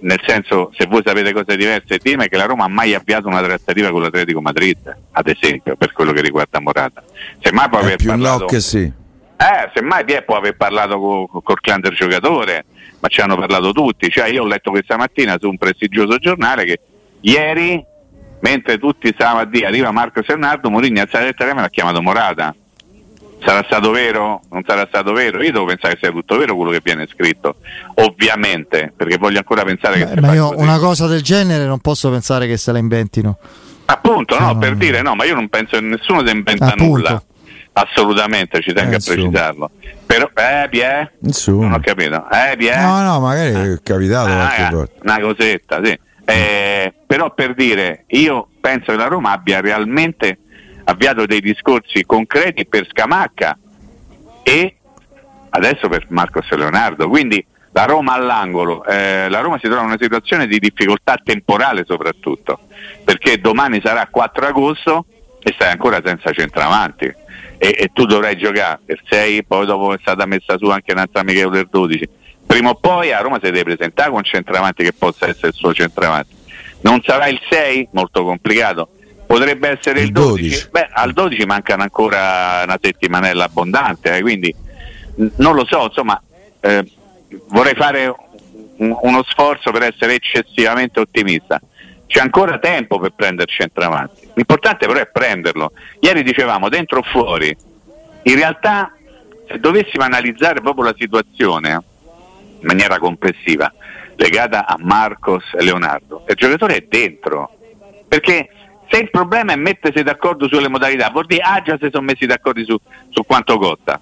nel 0.00 0.20
senso 0.24 0.70
se 0.76 0.86
voi 0.86 1.02
sapete 1.04 1.32
cose 1.32 1.56
diverse 1.56 1.98
ditemi 1.98 2.28
che 2.28 2.36
la 2.36 2.46
Roma 2.46 2.64
ha 2.64 2.68
mai 2.68 2.94
avviato 2.94 3.28
una 3.28 3.42
trattativa 3.42 3.90
con 3.90 4.02
l'Atletico 4.02 4.40
Madrid, 4.40 4.96
ad 5.12 5.28
esempio, 5.28 5.76
per 5.76 5.92
quello 5.92 6.12
che 6.12 6.20
riguarda 6.20 6.60
Morata. 6.60 7.02
Semmai 7.40 7.68
può 7.68 7.78
È 7.78 7.82
aver 7.82 7.96
parlato... 8.04 8.38
no 8.40 8.46
che 8.46 8.60
sì. 8.60 8.92
Eh, 9.40 9.70
semmai 9.72 10.04
Pie 10.04 10.22
può 10.22 10.36
aver 10.36 10.56
parlato 10.56 10.98
co- 10.98 11.40
col 11.44 11.60
clan 11.60 11.80
del 11.80 11.94
giocatore, 11.94 12.64
ma 13.00 13.08
ci 13.08 13.20
hanno 13.20 13.36
parlato 13.36 13.72
tutti. 13.72 14.08
Cioè, 14.10 14.28
io 14.28 14.42
ho 14.42 14.46
letto 14.46 14.70
questa 14.70 14.96
mattina 14.96 15.36
su 15.40 15.48
un 15.48 15.56
prestigioso 15.58 16.18
giornale 16.18 16.64
che 16.64 16.80
ieri, 17.20 17.82
mentre 18.40 18.78
tutti 18.78 19.10
stavano 19.12 19.40
a 19.40 19.44
dire 19.44 19.66
arriva 19.66 19.90
Marco 19.90 20.22
Sernardo, 20.22 20.70
Mourinho 20.70 21.00
alza 21.00 21.20
il 21.26 21.34
telefono 21.34 21.62
e 21.62 21.66
ha 21.66 21.70
chiamato 21.70 22.02
Morata. 22.02 22.54
Sarà 23.40 23.62
stato 23.64 23.92
vero? 23.92 24.42
Non 24.50 24.64
sarà 24.66 24.84
stato 24.88 25.12
vero? 25.12 25.40
Io 25.42 25.52
devo 25.52 25.64
pensare 25.64 25.94
che 25.94 26.00
sia 26.02 26.10
tutto 26.10 26.36
vero 26.36 26.56
quello 26.56 26.72
che 26.72 26.80
viene 26.82 27.06
scritto, 27.06 27.54
ovviamente, 27.94 28.92
perché 28.96 29.16
voglio 29.16 29.38
ancora 29.38 29.62
pensare 29.64 29.98
che 29.98 30.04
Beh, 30.06 30.14
si 30.14 30.20
ma 30.20 30.34
io 30.34 30.48
così. 30.48 30.60
una 30.62 30.78
cosa 30.78 31.06
del 31.06 31.22
genere 31.22 31.64
non 31.64 31.78
posso 31.78 32.10
pensare 32.10 32.46
che 32.48 32.56
se 32.56 32.72
la 32.72 32.78
inventino. 32.78 33.38
Appunto, 33.86 34.34
Cioè, 34.34 34.44
no, 34.44 34.58
per 34.58 34.74
dire 34.74 35.02
no, 35.02 35.14
ma 35.14 35.24
io 35.24 35.34
non 35.34 35.48
penso 35.48 35.76
che 35.78 35.82
nessuno 35.82 36.26
si 36.26 36.32
inventa 36.32 36.66
Appunto. 36.66 36.84
nulla. 36.84 37.22
Assolutamente, 37.80 38.60
ci 38.60 38.72
tengo 38.72 38.92
Eh, 38.92 38.96
a 38.96 38.98
precisarlo. 39.04 39.70
Però, 40.04 40.28
eh, 40.34 40.66
Pie? 40.68 41.12
Non 41.46 41.72
ho 41.74 41.80
capito. 41.80 42.26
Eh, 42.30 42.56
Pie? 42.56 42.76
No, 42.76 43.02
no, 43.02 43.20
magari 43.20 43.72
è 43.74 43.78
capitato 43.82 44.28
Ah, 44.30 44.70
volta. 44.70 44.92
una 45.02 45.20
cosetta, 45.20 45.80
sì. 45.84 45.98
Eh, 46.24 46.92
però 47.06 47.32
per 47.32 47.54
dire, 47.54 48.04
io 48.08 48.48
penso 48.60 48.90
che 48.92 48.96
la 48.98 49.06
Roma 49.06 49.30
abbia 49.30 49.60
realmente 49.60 50.38
avviato 50.84 51.24
dei 51.24 51.40
discorsi 51.40 52.04
concreti 52.04 52.66
per 52.66 52.86
Scamacca 52.88 53.56
e 54.42 54.76
adesso 55.50 55.88
per 55.88 56.06
Marcos 56.08 56.50
Leonardo. 56.50 57.08
Quindi 57.08 57.44
la 57.72 57.84
Roma 57.84 58.14
all'angolo, 58.14 58.84
eh, 58.84 59.28
la 59.28 59.40
Roma 59.40 59.56
si 59.58 59.66
trova 59.68 59.80
in 59.82 59.86
una 59.88 59.98
situazione 60.00 60.46
di 60.46 60.58
difficoltà 60.58 61.14
temporale 61.22 61.84
soprattutto, 61.86 62.58
perché 63.04 63.40
domani 63.40 63.80
sarà 63.82 64.08
4 64.10 64.46
agosto 64.48 65.04
e 65.40 65.52
stai 65.54 65.70
ancora 65.70 66.00
senza 66.04 66.32
centravanti. 66.32 67.26
E, 67.58 67.74
e 67.76 67.90
tu 67.92 68.04
dovrai 68.06 68.36
giocare 68.36 68.78
per 68.84 69.00
6, 69.08 69.44
poi 69.44 69.66
dopo 69.66 69.92
è 69.92 69.98
stata 70.00 70.24
messa 70.26 70.56
su 70.58 70.66
anche 70.70 70.92
un'altra 70.92 71.20
amichevole 71.20 71.56
del 71.56 71.68
12. 71.70 72.08
Prima 72.46 72.70
o 72.70 72.74
poi 72.76 73.12
a 73.12 73.20
Roma 73.20 73.36
si 73.42 73.50
deve 73.50 73.64
presentare 73.64 74.08
con 74.08 74.18
un 74.18 74.24
centravanti 74.24 74.84
che 74.84 74.92
possa 74.92 75.26
essere 75.28 75.48
il 75.48 75.54
suo 75.54 75.74
centravanti. 75.74 76.34
Non 76.82 77.02
sarà 77.04 77.26
il 77.26 77.40
6, 77.50 77.88
molto 77.92 78.24
complicato. 78.24 78.88
Potrebbe 79.26 79.68
essere 79.68 80.00
il, 80.00 80.06
Il 80.06 80.12
12. 80.12 80.48
12. 80.48 80.68
Beh, 80.70 80.88
al 80.92 81.12
12 81.12 81.44
mancano 81.44 81.82
ancora 81.82 82.62
una 82.64 82.78
settimanella 82.80 83.44
abbondante, 83.44 84.16
eh, 84.16 84.20
quindi 84.22 84.54
mh, 85.16 85.26
non 85.36 85.54
lo 85.54 85.66
so, 85.66 85.82
insomma, 85.84 86.20
eh, 86.60 86.90
vorrei 87.48 87.74
fare 87.74 88.14
un- 88.76 88.96
uno 89.02 89.22
sforzo 89.26 89.70
per 89.70 89.82
essere 89.82 90.14
eccessivamente 90.14 91.00
ottimista. 91.00 91.60
C'è 92.08 92.20
ancora 92.20 92.58
tempo 92.58 92.98
per 92.98 93.12
prendere 93.14 93.52
centravanti. 93.52 94.30
L'importante 94.34 94.86
però 94.86 94.98
è 94.98 95.06
prenderlo. 95.06 95.72
Ieri 96.00 96.22
dicevamo 96.22 96.70
dentro 96.70 97.00
o 97.00 97.02
fuori. 97.02 97.54
In 98.22 98.34
realtà, 98.34 98.92
se 99.46 99.60
dovessimo 99.60 100.04
analizzare 100.04 100.62
proprio 100.62 100.84
la 100.84 100.94
situazione 100.96 101.70
in 102.60 102.66
maniera 102.66 102.98
complessiva, 102.98 103.70
legata 104.16 104.66
a 104.66 104.76
Marcos 104.80 105.44
e 105.52 105.62
Leonardo, 105.62 106.24
il 106.26 106.34
giocatore 106.34 106.76
è 106.76 106.86
dentro. 106.88 107.50
Perché 108.08 108.48
se 108.88 109.00
il 109.00 109.10
problema 109.10 109.52
è 109.52 109.56
mettersi 109.56 110.02
d'accordo 110.02 110.48
sulle 110.48 110.68
modalità, 110.68 111.10
vuol 111.10 111.26
dire 111.26 111.42
ah 111.42 111.60
già 111.60 111.76
si 111.78 111.88
sono 111.92 112.06
messi 112.06 112.24
d'accordo 112.24 112.64
su, 112.64 112.76
su 113.10 113.22
quanto 113.26 113.58
costa. 113.58 114.00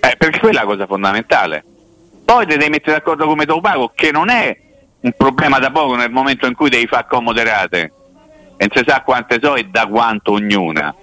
Eh, 0.00 0.16
perché 0.16 0.38
quella 0.38 0.60
è 0.60 0.62
la 0.62 0.68
cosa 0.68 0.86
fondamentale. 0.86 1.62
Poi 2.24 2.46
ti 2.46 2.56
devi 2.56 2.70
mettere 2.70 2.96
d'accordo 2.96 3.26
come 3.26 3.44
te 3.44 3.52
lo 3.52 3.60
pago, 3.60 3.92
che 3.94 4.10
non 4.10 4.30
è 4.30 4.56
un 5.02 5.12
problema 5.16 5.58
da 5.58 5.70
poco 5.70 5.96
nel 5.96 6.10
momento 6.10 6.46
in 6.46 6.54
cui 6.54 6.70
devi 6.70 6.86
fare 6.86 7.02
accomoderate 7.02 7.92
e 8.56 8.68
non 8.68 8.70
si 8.72 8.84
sa 8.86 9.02
quante 9.02 9.38
so 9.42 9.56
e 9.56 9.64
da 9.64 9.86
quanto 9.86 10.32
ognuna. 10.32 10.94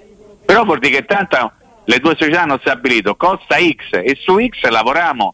Però 0.46 0.64
vuol 0.64 0.80
dire 0.80 1.00
che 1.00 1.06
tanto 1.06 1.52
le 1.86 2.00
due 2.00 2.16
società 2.18 2.44
hanno 2.44 2.60
stabilito 2.60 3.16
costa 3.16 3.58
X 3.58 3.94
e 3.94 4.18
su 4.20 4.38
X 4.40 4.68
lavoriamo 4.70 5.34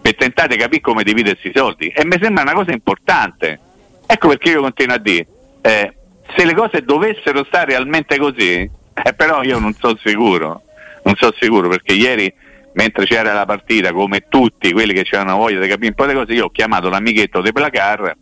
per 0.00 0.16
tentare 0.16 0.48
di 0.48 0.56
capire 0.56 0.80
come 0.80 1.02
dividersi 1.02 1.48
i 1.48 1.52
soldi 1.54 1.88
e 1.88 2.04
mi 2.04 2.16
sembra 2.20 2.42
una 2.42 2.54
cosa 2.54 2.72
importante. 2.72 3.60
Ecco 4.06 4.28
perché 4.28 4.50
io 4.50 4.62
continuo 4.62 4.94
a 4.94 4.98
dire, 4.98 5.26
eh, 5.60 5.94
se 6.34 6.44
le 6.44 6.54
cose 6.54 6.82
dovessero 6.82 7.44
stare 7.44 7.72
realmente 7.72 8.16
così, 8.16 8.60
eh, 8.60 9.12
però 9.14 9.42
io 9.42 9.58
non 9.58 9.74
sono 9.74 9.98
sicuro, 10.02 10.62
non 11.02 11.14
sono 11.16 11.34
sicuro 11.38 11.68
perché 11.68 11.92
ieri 11.92 12.32
mentre 12.72 13.04
c'era 13.04 13.32
la 13.32 13.44
partita, 13.46 13.92
come 13.92 14.24
tutti 14.28 14.72
quelli 14.72 14.92
che 14.92 15.02
c'erano 15.02 15.36
voglia 15.36 15.60
di 15.60 15.68
capire 15.68 15.88
un 15.88 15.94
po' 15.94 16.06
di 16.06 16.14
cose, 16.14 16.32
io 16.32 16.46
ho 16.46 16.50
chiamato 16.50 16.88
l'amichetto 16.88 17.40
De 17.40 17.52
Placar 17.52 18.16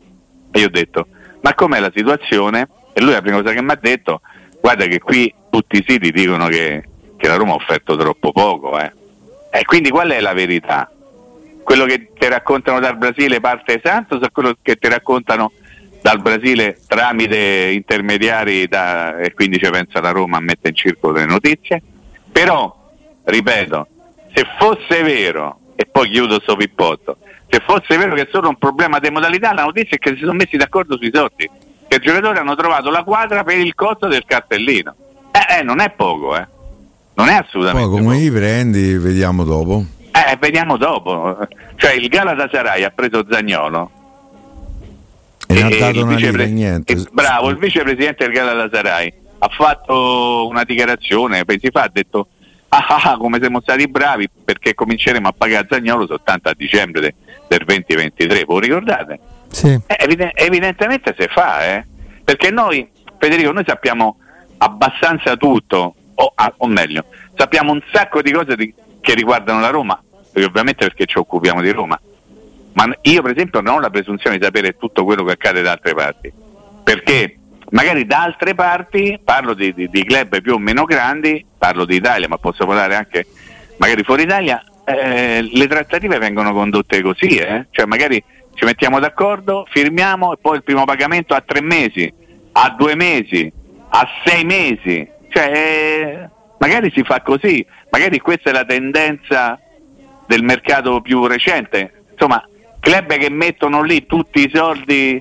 e 0.51 0.59
gli 0.59 0.65
ho 0.65 0.71
detto, 0.71 1.09
ma 1.43 1.55
com'è 1.55 1.79
la 1.79 1.93
situazione? 1.95 2.69
E 2.93 3.01
lui 3.03 3.13
la 3.13 3.21
prima 3.21 3.41
cosa 3.41 3.53
che 3.53 3.63
mi 3.63 3.71
ha 3.71 3.79
detto, 3.81 4.21
guarda 4.61 4.87
che 4.87 4.99
qui 4.99 5.33
tutti 5.51 5.77
i 5.77 5.85
siti 5.87 6.11
dicono 6.11 6.49
che, 6.49 6.83
che 7.17 7.29
la 7.29 7.37
Roma 7.37 7.53
ha 7.53 7.57
offerto 7.57 7.97
troppo 7.97 8.33
poco. 8.33 8.79
Eh. 8.79 8.91
E 9.51 9.65
quindi 9.65 9.91
qual 9.91 10.11
è 10.11 10.21
la 10.21 10.33
verità? 10.33 10.91
Quello 11.63 11.85
che 11.85 12.11
ti 12.19 12.29
raccontano 12.29 12.81
dal 12.81 12.97
Brasile 12.97 13.41
parte 13.41 13.77
esatto 13.77 14.17
o 14.17 14.29
quello 14.33 14.57
che 14.63 14.77
ti 14.77 14.89
raccontano 14.89 15.53
dal 16.01 16.21
Brasile 16.21 16.79
tramite 16.87 17.71
intermediari 17.73 18.69
da- 18.69 19.19
e 19.19 19.35
quindi 19.35 19.59
ci 19.59 19.69
pensa 19.71 20.01
la 20.01 20.11
Roma 20.11 20.37
a 20.37 20.41
mettere 20.41 20.69
in 20.69 20.77
circolo 20.77 21.15
le 21.15 21.27
notizie? 21.27 21.83
Però, 22.31 22.75
ripeto, 23.25 23.89
se 24.37 24.45
fosse 24.59 25.03
vero, 25.03 25.59
e 25.77 25.87
poi 25.91 26.11
chiudo 26.11 26.39
sto 26.43 26.57
pippotto, 26.57 27.17
se 27.49 27.63
fosse 27.65 27.97
vero 27.97 28.15
che 28.15 28.23
è 28.23 28.29
solo 28.31 28.51
un 28.51 28.57
problema 28.59 28.99
di 28.99 29.09
modalità, 29.09 29.55
la 29.55 29.63
notizia 29.65 29.97
è 29.97 29.99
che 29.99 30.13
si 30.13 30.21
sono 30.21 30.35
messi 30.35 30.59
d'accordo 30.59 30.99
sui 30.99 31.11
soldi, 31.11 31.49
che 31.89 31.97
i 31.97 32.01
giocatori 32.01 32.37
hanno 32.37 32.55
trovato 32.55 32.91
la 32.91 33.03
quadra 33.03 33.45
per 33.45 33.57
il 33.57 33.75
costo 33.75 34.09
del 34.09 34.25
cartellino. 34.27 34.95
Eh, 35.33 35.59
eh, 35.59 35.63
non 35.63 35.81
è 35.81 35.89
poco, 35.91 36.37
eh. 36.37 36.47
Non 37.15 37.29
è 37.29 37.35
assolutamente 37.35 37.89
Poi 37.89 37.99
come 37.99 38.15
poco. 38.15 38.25
li 38.25 38.31
prendi, 38.31 38.99
vediamo 38.99 39.45
dopo. 39.45 39.85
Eh, 40.13 40.37
vediamo 40.39 40.77
dopo. 40.77 41.39
Cioè 41.77 41.93
il 41.93 42.09
Galatasaray 42.09 42.83
ha 42.83 42.91
preso 42.91 43.25
Zagnolo. 43.31 43.91
E 45.47 45.55
e 45.59 45.79
dato 45.79 45.97
il 45.99 46.03
una 46.03 46.15
lira, 46.17 46.31
vicepre- 46.31 46.47
niente. 46.49 46.93
e- 46.93 47.07
bravo, 47.11 47.49
il 47.49 47.57
vicepresidente 47.57 48.25
del 48.25 48.35
Galatasaray 48.35 49.13
ha 49.39 49.49
fatto 49.49 50.47
una 50.49 50.65
dichiarazione, 50.65 51.45
pensi 51.47 51.71
fa, 51.71 51.83
ha 51.85 51.91
detto 51.91 52.29
ah, 52.87 53.11
ah, 53.13 53.17
come 53.17 53.39
siamo 53.39 53.61
stati 53.61 53.87
bravi 53.89 54.29
perché 54.45 54.75
cominceremo 54.75 55.29
a 55.29 55.33
pagare 55.37 55.67
Zagnolo 55.71 56.07
soltanto 56.07 56.49
a 56.49 56.55
dicembre 56.57 57.01
de- 57.01 57.15
del 57.49 57.65
2023, 57.65 58.45
voi 58.45 58.61
ricordate? 58.61 59.19
Sì. 59.51 59.69
Eh, 59.87 59.97
eviden- 60.01 60.33
evidentemente 60.35 61.15
si 61.19 61.27
fa, 61.29 61.65
eh? 61.65 61.85
perché 62.25 62.51
noi, 62.51 62.89
Federico, 63.19 63.53
noi 63.53 63.65
sappiamo 63.67 64.17
abbastanza 64.59 65.37
tutto, 65.37 65.95
o, 66.15 66.33
ah, 66.35 66.53
o 66.57 66.67
meglio, 66.67 67.05
sappiamo 67.37 67.73
un 67.73 67.81
sacco 67.93 68.23
di 68.23 68.33
cose 68.33 68.57
di- 68.57 68.75
che 69.01 69.15
riguardano 69.15 69.61
la 69.61 69.69
Roma, 69.71 70.01
ovviamente 70.35 70.85
perché 70.85 71.07
ci 71.07 71.19
occupiamo 71.19 71.61
di 71.61 71.71
Roma, 71.71 71.99
ma 72.73 72.89
io 73.03 73.23
per 73.23 73.31
esempio 73.33 73.61
non 73.61 73.75
ho 73.77 73.81
la 73.81 73.91
presunzione 73.91 74.39
di 74.39 74.45
sapere 74.45 74.77
tutto 74.77 75.05
quello 75.05 75.25
che 75.25 75.33
accade 75.33 75.63
da 75.63 75.73
altre 75.73 75.95
parti, 75.95 76.33
perché 76.83 77.39
magari 77.71 78.07
da 78.07 78.23
altre 78.23 78.55
parti, 78.55 79.19
parlo 79.23 79.55
di, 79.55 79.73
di- 79.73 79.89
di 79.89 80.05
club 80.05 80.41
più 80.41 80.55
o 80.55 80.59
meno 80.59 80.85
grandi, 80.85 81.45
parlo 81.59 81.85
di 81.85 81.97
Italia, 81.97 82.29
ma 82.29 82.39
posso 82.39 82.67
parlare 82.67 82.95
anche 82.95 83.27
magari 83.79 84.03
fuori 84.03 84.23
Italia, 84.23 84.63
eh, 84.85 85.49
le 85.51 85.67
trattative 85.67 86.19
vengono 86.19 86.53
condotte 86.53 87.03
così, 87.03 87.37
eh? 87.37 87.67
cioè 87.71 87.87
magari 87.87 88.23
ci 88.55 88.65
mettiamo 88.65 88.99
d'accordo, 88.99 89.67
firmiamo 89.69 90.33
e 90.33 90.37
poi 90.41 90.57
il 90.57 90.63
primo 90.63 90.85
pagamento 90.85 91.35
a 91.35 91.43
tre 91.45 91.61
mesi, 91.61 92.11
a 92.53 92.75
due 92.77 92.95
mesi, 92.95 93.53
a 93.89 94.09
sei 94.25 94.45
mesi, 94.45 95.07
cioè 95.29 95.51
eh, 95.53 96.29
magari 96.59 96.91
si 96.91 97.03
fa 97.03 97.21
così, 97.21 97.65
magari 97.91 98.19
questa 98.21 98.51
è 98.51 98.53
la 98.53 98.65
tendenza 98.65 99.59
del 100.27 100.43
mercato 100.43 101.01
più 101.01 101.27
recente, 101.27 102.05
insomma 102.13 102.43
club 102.81 103.17
che 103.17 103.31
mettono 103.31 103.83
lì 103.83 104.07
tutti 104.07 104.45
i 104.45 104.51
soldi 104.53 105.21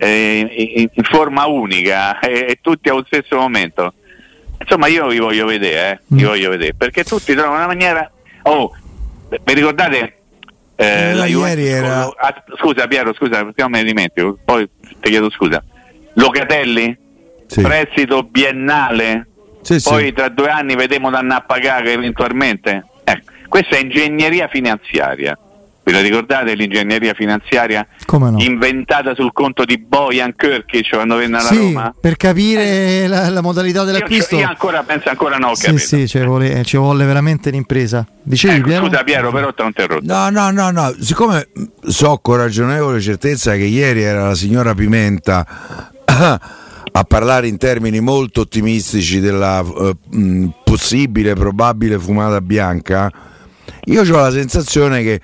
in, 0.00 0.88
in 0.92 1.02
forma 1.04 1.46
unica 1.46 2.18
e, 2.20 2.46
e 2.48 2.58
tutti 2.60 2.88
allo 2.88 3.04
stesso 3.06 3.36
momento. 3.36 3.94
Insomma, 4.58 4.86
io 4.86 5.06
vi 5.08 5.18
voglio 5.18 5.46
vedere, 5.46 5.90
eh, 5.92 5.98
vi 6.06 6.22
Mm. 6.22 6.26
voglio 6.26 6.50
vedere, 6.50 6.74
perché 6.74 7.02
tutti 7.04 7.32
trovano 7.34 7.56
una 7.56 7.66
maniera. 7.66 8.08
Oh, 8.42 8.70
vi 9.28 9.54
ricordate? 9.54 10.16
Eh, 10.76 10.84
Eh, 10.84 11.14
la 11.14 11.26
ieri 11.26 11.32
Juventus 11.32 11.64
era- 11.66 12.02
con- 12.04 12.12
ah, 12.18 12.44
scusa 12.58 12.86
Piero, 12.86 13.12
scusa, 13.14 13.44
perché 13.44 13.62
non 13.62 13.70
me 13.70 13.78
ne 13.82 13.84
dimentico, 13.84 14.38
poi 14.44 14.68
ti 15.00 15.10
chiedo 15.10 15.30
scusa. 15.30 15.62
Locatelli, 16.14 16.96
Sì. 17.46 17.60
prestito 17.60 18.22
biennale, 18.22 19.26
Sì, 19.62 19.80
sì. 19.80 19.88
poi 19.88 20.12
tra 20.12 20.28
due 20.28 20.48
anni 20.48 20.74
vedremo 20.74 21.10
da 21.10 21.18
andare 21.18 21.40
a 21.40 21.44
pagare 21.44 21.92
eventualmente. 21.92 22.84
Ecco, 23.04 23.32
questa 23.48 23.76
è 23.76 23.80
ingegneria 23.80 24.48
finanziaria. 24.48 25.36
Ve 25.84 25.90
la 25.90 26.00
ricordate 26.00 26.54
l'ingegneria 26.54 27.12
finanziaria 27.12 27.84
Come 28.06 28.30
no? 28.30 28.40
inventata 28.40 29.14
sul 29.16 29.32
conto 29.32 29.64
di 29.64 29.78
Bojan 29.78 30.32
Kirkic 30.36 30.90
quando 30.90 31.16
venne 31.16 31.38
alla 31.38 31.48
Sì, 31.48 31.56
Roma? 31.56 31.92
per 32.00 32.16
capire 32.16 33.08
la, 33.08 33.28
la 33.30 33.40
modalità 33.40 33.80
Io, 33.80 33.86
dell'acquisto. 33.86 34.36
io 34.36 34.46
ancora 34.46 34.84
penso 34.84 35.08
ancora 35.08 35.38
no, 35.38 35.56
Sì, 35.56 35.64
capito. 35.64 35.84
sì, 35.84 36.06
ci 36.06 36.18
vuole, 36.20 36.62
ci 36.64 36.76
vuole 36.76 37.04
veramente 37.04 37.48
un'impresa. 37.48 38.06
Dicevi, 38.22 38.54
Ecco, 38.58 38.68
Piero? 38.68 38.84
scusa 38.86 39.02
Piero, 39.02 39.32
però 39.32 39.52
ti 39.52 39.62
ho 39.62 39.66
interrotto. 39.66 40.04
No, 40.06 40.30
no, 40.30 40.50
no, 40.52 40.70
no, 40.70 40.94
siccome 41.00 41.48
so 41.84 42.18
con 42.22 42.36
ragionevole 42.36 43.00
certezza 43.00 43.52
che 43.56 43.64
ieri 43.64 44.02
era 44.02 44.28
la 44.28 44.34
signora 44.36 44.74
Pimenta 44.74 45.44
a 46.94 47.04
parlare 47.04 47.48
in 47.48 47.56
termini 47.56 47.98
molto 48.00 48.42
ottimistici 48.42 49.18
della 49.18 49.60
eh, 49.60 49.96
mh, 50.16 50.46
possibile, 50.62 51.34
probabile 51.34 51.98
fumata 51.98 52.40
bianca, 52.40 53.10
io 53.86 54.02
ho 54.02 54.20
la 54.20 54.30
sensazione 54.30 55.02
che 55.02 55.20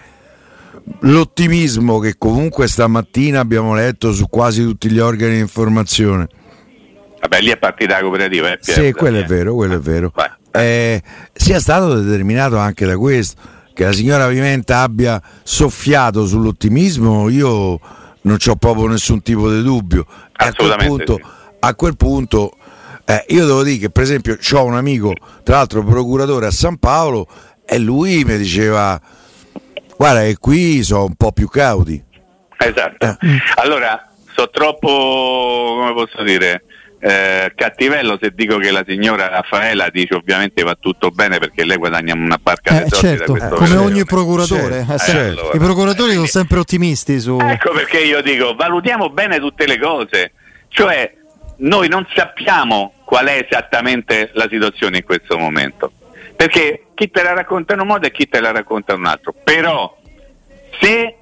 l'ottimismo 1.00 1.98
che 1.98 2.16
comunque 2.18 2.66
stamattina 2.68 3.40
abbiamo 3.40 3.74
letto 3.74 4.12
su 4.12 4.28
quasi 4.28 4.62
tutti 4.62 4.90
gli 4.90 4.98
organi 4.98 5.34
di 5.34 5.40
informazione, 5.40 6.28
Vabbè, 7.20 7.40
lì 7.40 7.50
è 7.50 7.58
partita 7.58 7.94
la 7.94 8.02
cooperativa. 8.02 8.52
Eh, 8.52 8.58
sì, 8.60 8.92
quello 8.92 9.18
è 9.18 9.22
eh. 9.22 9.26
vero, 9.26 9.54
quello 9.54 9.74
è 9.74 9.80
vero, 9.80 10.12
eh, 10.52 11.02
sia 11.32 11.60
stato 11.60 12.00
determinato 12.00 12.56
anche 12.56 12.86
da 12.86 12.96
questo, 12.96 13.40
che 13.74 13.84
la 13.84 13.92
signora 13.92 14.28
Pimenta 14.28 14.80
abbia 14.80 15.20
soffiato 15.42 16.26
sull'ottimismo, 16.26 17.28
io 17.28 17.80
non 18.22 18.36
ho 18.44 18.56
proprio 18.56 18.86
nessun 18.86 19.22
tipo 19.22 19.50
di 19.50 19.62
dubbio. 19.62 20.06
A 20.32 20.52
quel 20.52 20.76
punto, 20.76 21.20
a 21.58 21.74
quel 21.74 21.96
punto 21.96 22.56
eh, 23.04 23.24
io 23.28 23.46
devo 23.46 23.62
dire 23.62 23.78
che 23.78 23.90
per 23.90 24.02
esempio 24.02 24.36
ho 24.52 24.64
un 24.64 24.76
amico, 24.76 25.14
tra 25.42 25.56
l'altro 25.56 25.82
procuratore 25.82 26.46
a 26.46 26.50
San 26.50 26.76
Paolo, 26.76 27.26
e 27.64 27.78
lui 27.78 28.24
mi 28.24 28.36
diceva, 28.36 29.00
guarda 29.98 30.20
che 30.20 30.36
qui 30.38 30.84
sono 30.84 31.06
un 31.06 31.16
po' 31.16 31.32
più 31.32 31.48
cauti. 31.48 32.00
Esatto. 32.56 33.04
Eh. 33.04 33.16
Allora, 33.56 34.08
so 34.34 34.48
troppo, 34.48 35.74
come 35.76 35.92
posso 35.92 36.22
dire, 36.22 36.62
eh, 37.00 37.52
cattivello 37.54 38.16
se 38.20 38.32
dico 38.34 38.58
che 38.58 38.70
la 38.70 38.84
signora 38.86 39.28
Raffaela 39.28 39.88
dice 39.90 40.14
ovviamente 40.14 40.62
va 40.62 40.76
tutto 40.78 41.10
bene 41.10 41.38
perché 41.38 41.64
lei 41.64 41.76
guadagna 41.76 42.14
una 42.14 42.38
barca 42.40 42.80
Eh, 42.80 42.84
di 42.84 42.90
certo, 42.90 43.32
questo 43.32 43.56
come 43.56 43.76
ogni 43.76 44.04
procuratore. 44.04 44.84
Certo, 44.86 44.92
eh, 44.92 44.98
certo. 44.98 45.50
I 45.54 45.58
procuratori 45.58 46.12
sono 46.14 46.26
sempre 46.26 46.58
ottimisti 46.58 47.18
su... 47.20 47.38
Ecco 47.40 47.72
perché 47.72 47.98
io 47.98 48.22
dico, 48.22 48.54
valutiamo 48.54 49.10
bene 49.10 49.38
tutte 49.38 49.66
le 49.66 49.78
cose, 49.78 50.32
cioè 50.68 51.12
noi 51.58 51.88
non 51.88 52.06
sappiamo 52.14 52.92
qual 53.04 53.26
è 53.26 53.46
esattamente 53.48 54.30
la 54.34 54.46
situazione 54.48 54.98
in 54.98 55.04
questo 55.04 55.36
momento, 55.38 55.92
perché 56.38 56.84
chi 56.94 57.10
te 57.10 57.24
la 57.24 57.32
racconta 57.32 57.74
in 57.74 57.80
un 57.80 57.88
modo 57.88 58.06
e 58.06 58.12
chi 58.12 58.28
te 58.28 58.38
la 58.38 58.52
racconta 58.52 58.92
in 58.92 59.00
un 59.00 59.06
altro, 59.06 59.34
però 59.42 59.92
se 60.80 61.16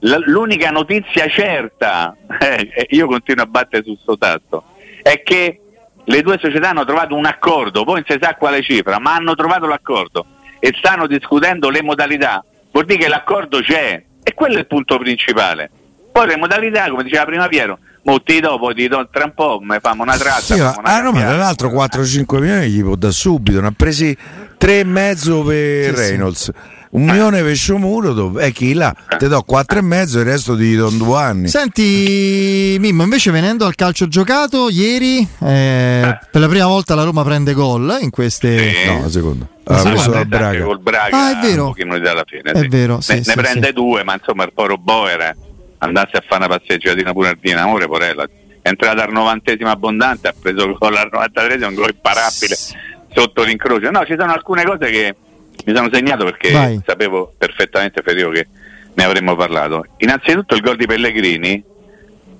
l'unica 0.00 0.68
notizia 0.68 1.26
certa, 1.26 2.14
eh, 2.38 2.86
io 2.90 3.06
continuo 3.06 3.44
a 3.44 3.46
battere 3.46 3.82
su 3.82 3.96
sto 3.98 4.18
tasto, 4.18 4.64
è 5.02 5.22
che 5.22 5.60
le 6.04 6.20
due 6.20 6.36
società 6.38 6.68
hanno 6.68 6.84
trovato 6.84 7.14
un 7.14 7.24
accordo, 7.24 7.84
poi 7.84 7.94
non 7.94 8.04
si 8.06 8.18
sa 8.20 8.34
quale 8.34 8.60
cifra, 8.60 8.98
ma 8.98 9.14
hanno 9.14 9.34
trovato 9.34 9.66
l'accordo 9.66 10.26
e 10.58 10.74
stanno 10.76 11.06
discutendo 11.06 11.70
le 11.70 11.82
modalità, 11.82 12.44
vuol 12.70 12.84
dire 12.84 12.98
che 12.98 13.08
l'accordo 13.08 13.62
c'è 13.62 14.02
e 14.22 14.34
quello 14.34 14.56
è 14.56 14.58
il 14.58 14.66
punto 14.66 14.98
principale. 14.98 15.70
Poi 16.12 16.26
le 16.26 16.36
modalità, 16.36 16.90
come 16.90 17.04
diceva 17.04 17.24
prima 17.24 17.48
Piero, 17.48 17.78
mo 18.02 18.20
ti 18.20 18.38
do, 18.40 18.58
poi 18.58 18.74
ti 18.74 18.86
do 18.86 19.08
tra 19.10 19.24
un 19.24 19.32
po', 19.32 19.60
mi 19.62 19.78
famo 19.80 20.02
una 20.02 20.18
tratta. 20.18 20.54
Sì, 20.54 20.60
ma 20.60 20.74
una 20.76 20.94
a 20.94 21.00
Roma 21.00 21.20
tra 21.20 21.28
cambiata. 21.28 21.36
l'altro 21.36 21.68
4-5 21.70 22.38
milioni 22.38 22.68
gli 22.68 22.82
può 22.82 22.96
da 22.96 23.10
subito, 23.10 23.62
ne 23.62 23.68
ha 23.68 23.72
presi 23.74 24.16
3,5 24.58 25.44
per 25.46 25.94
Reynolds. 25.94 26.50
Un 26.90 27.04
milione 27.04 27.42
per 27.42 27.54
Sciomuro, 27.54 28.14
dove- 28.14 28.46
e 28.46 28.50
chi 28.50 28.72
là? 28.72 28.94
Ti 29.18 29.28
do 29.28 29.44
4,5 29.46 30.16
e 30.16 30.20
il 30.20 30.24
resto 30.24 30.56
ti 30.56 30.74
do 30.74 30.88
due 30.88 31.18
anni. 31.18 31.46
Senti, 31.48 32.76
Mimmo, 32.80 33.02
invece 33.02 33.30
venendo 33.30 33.66
al 33.66 33.74
calcio 33.74 34.08
giocato, 34.08 34.70
ieri 34.70 35.18
eh, 35.44 36.18
per 36.30 36.40
la 36.40 36.48
prima 36.48 36.66
volta 36.66 36.94
la 36.94 37.04
Roma 37.04 37.22
prende 37.24 37.52
gol 37.52 37.98
in 38.00 38.08
queste... 38.08 38.70
Sì. 38.72 38.86
No, 38.86 39.02
la 39.02 39.10
seconda. 39.10 39.46
La 39.64 39.80
Ha 39.82 39.84
messo 39.90 40.10
la 40.10 40.24
Braga. 40.24 40.64
Col 40.64 40.80
Braga 40.80 41.14
Ah, 41.26 41.38
è 41.38 41.46
vero. 41.46 41.74
fine. 41.74 42.50
È 42.52 42.66
vero, 42.68 43.02
sì, 43.02 43.12
ne, 43.16 43.22
sì, 43.22 43.28
ne 43.28 43.34
prende 43.34 43.66
sì. 43.66 43.72
due, 43.74 44.02
ma 44.02 44.14
insomma 44.14 44.44
il 44.44 44.52
povero 44.54 44.78
Boer 44.78 45.36
andasse 45.78 46.16
a 46.16 46.22
fare 46.26 46.46
una 46.46 46.56
passeggiatina 46.56 47.12
pure 47.12 47.28
al 47.28 47.38
Dinamore, 47.38 47.86
Porella. 47.86 48.26
È 48.62 48.68
entrata 48.68 49.04
al 49.04 49.12
novantesimo 49.12 49.68
abbondante, 49.70 50.28
ha 50.28 50.34
preso 50.40 50.64
il 50.64 50.74
gol 50.78 50.96
al 50.96 51.10
93 51.12 51.66
un 51.66 51.74
gol 51.74 51.90
imparabile 51.90 52.56
sotto 53.18 53.42
l'incrocio. 53.42 53.90
No, 53.90 54.04
ci 54.04 54.14
sono 54.18 54.32
alcune 54.32 54.64
cose 54.64 54.90
che 54.90 55.14
mi 55.64 55.74
sono 55.74 55.88
segnato 55.92 56.24
perché 56.24 56.50
Vai. 56.52 56.80
sapevo 56.86 57.32
perfettamente 57.36 58.00
Federico 58.02 58.30
che 58.30 58.46
ne 58.94 59.04
avremmo 59.04 59.34
parlato. 59.36 59.84
Innanzitutto 59.98 60.54
il 60.54 60.60
gol 60.60 60.76
di 60.76 60.86
Pellegrini 60.86 61.62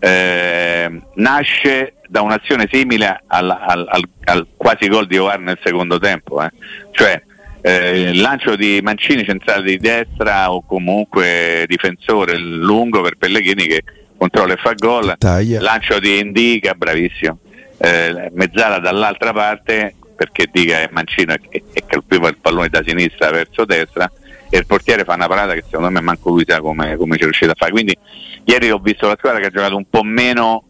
eh, 0.01 1.01
nasce 1.14 1.95
da 2.09 2.23
un'azione 2.23 2.69
simile 2.71 3.23
al, 3.27 3.51
al- 3.51 3.87
al- 3.88 4.09
al 4.25 4.47
quasi 4.57 4.88
gol 4.88 5.07
di 5.07 5.19
Ovar 5.19 5.41
nel 5.41 5.59
secondo 5.62 5.99
tempo, 5.99 6.43
eh. 6.43 6.51
cioè 6.93 7.21
eh, 7.61 8.01
il 8.11 8.21
lancio 8.21 8.55
di 8.57 8.81
Mancini 8.83 9.25
centrale 9.25 9.62
di 9.64 9.77
destra 9.79 10.51
o 10.53 10.62
comunque 10.64 11.64
difensore 11.67 12.38
lungo 12.38 13.03
per 13.03 13.17
Pellegrini 13.19 13.67
che 13.67 13.83
controlla 14.17 14.55
e 14.55 14.57
fa 14.57 14.73
gol, 14.75 15.17
Taglia. 15.19 15.61
lancio 15.61 15.99
di 15.99 16.19
Indica, 16.19 16.75
bravissimo, 16.75 17.38
eh, 17.79 18.31
mezzala 18.33 18.79
dall'altra 18.79 19.33
parte 19.33 19.95
perché 20.18 20.48
Dica 20.50 20.81
è 20.81 20.88
Mancino 20.90 21.33
e, 21.48 21.62
e 21.72 21.85
colpiva 21.88 22.28
il 22.28 22.38
pallone 22.40 22.68
da 22.68 22.83
sinistra 22.85 23.31
verso 23.31 23.64
destra 23.64 24.11
e 24.50 24.59
il 24.59 24.66
portiere 24.66 25.04
fa 25.04 25.14
una 25.14 25.28
parata 25.28 25.54
che 25.54 25.62
secondo 25.64 25.90
me 25.90 26.00
manco 26.00 26.31
lui 26.31 26.44
sa 26.44 26.61
come, 26.61 26.96
come 26.96 27.14
ci 27.14 27.20
è 27.22 27.24
riuscito 27.24 27.52
a 27.52 27.54
fare. 27.57 27.70
Quindi 27.70 27.96
ieri 28.44 28.72
ho 28.72 28.78
visto 28.78 29.07
la 29.07 29.14
squadra 29.16 29.38
che 29.38 29.46
ha 29.46 29.50
giocato 29.50 29.76
un 29.76 29.88
po' 29.88 30.02
meno 30.02 30.64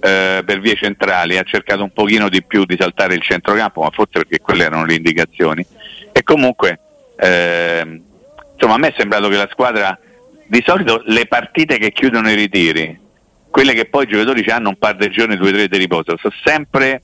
eh, 0.00 0.42
per 0.44 0.60
vie 0.60 0.76
centrali, 0.76 1.36
ha 1.36 1.42
cercato 1.42 1.82
un 1.82 1.90
pochino 1.92 2.28
di 2.28 2.44
più 2.44 2.64
di 2.64 2.76
saltare 2.78 3.14
il 3.14 3.22
centrocampo, 3.22 3.82
ma 3.82 3.90
forse 3.90 4.20
perché 4.20 4.38
quelle 4.38 4.64
erano 4.64 4.84
le 4.84 4.94
indicazioni. 4.94 5.66
E 6.12 6.22
comunque 6.22 6.78
ehm, 7.16 8.02
insomma 8.54 8.74
a 8.74 8.78
me 8.78 8.88
è 8.88 8.94
sembrato 8.96 9.28
che 9.28 9.36
la 9.36 9.48
squadra 9.50 9.98
di 10.46 10.62
solito 10.64 11.02
le 11.06 11.26
partite 11.26 11.78
che 11.78 11.90
chiudono 11.90 12.30
i 12.30 12.34
ritiri, 12.34 13.00
quelle 13.50 13.72
che 13.74 13.86
poi 13.86 14.04
i 14.04 14.08
giocatori 14.08 14.48
hanno 14.50 14.68
un 14.68 14.76
par 14.76 14.96
di 14.96 15.10
giorni, 15.10 15.36
due 15.36 15.48
o 15.48 15.52
tre 15.52 15.68
di 15.68 15.76
riposo, 15.78 16.16
sono 16.16 16.34
sempre, 16.44 17.02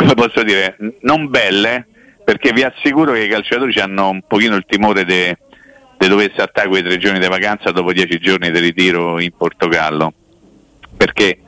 come 0.00 0.14
posso 0.14 0.42
dire, 0.42 0.76
non 1.02 1.28
belle, 1.28 1.86
perché 2.24 2.52
vi 2.52 2.62
assicuro 2.62 3.12
che 3.12 3.24
i 3.24 3.28
calciatori 3.28 3.78
hanno 3.80 4.08
un 4.08 4.22
pochino 4.26 4.56
il 4.56 4.64
timore 4.66 5.04
di 5.04 5.36
dover 6.08 6.32
saltare 6.34 6.68
quei 6.68 6.82
tre 6.82 6.96
giorni 6.96 7.18
di 7.18 7.28
vacanza 7.28 7.70
dopo 7.70 7.92
dieci 7.92 8.18
giorni 8.18 8.50
di 8.50 8.58
ritiro 8.60 9.20
in 9.20 9.30
Portogallo, 9.36 10.14
perché 10.96 11.38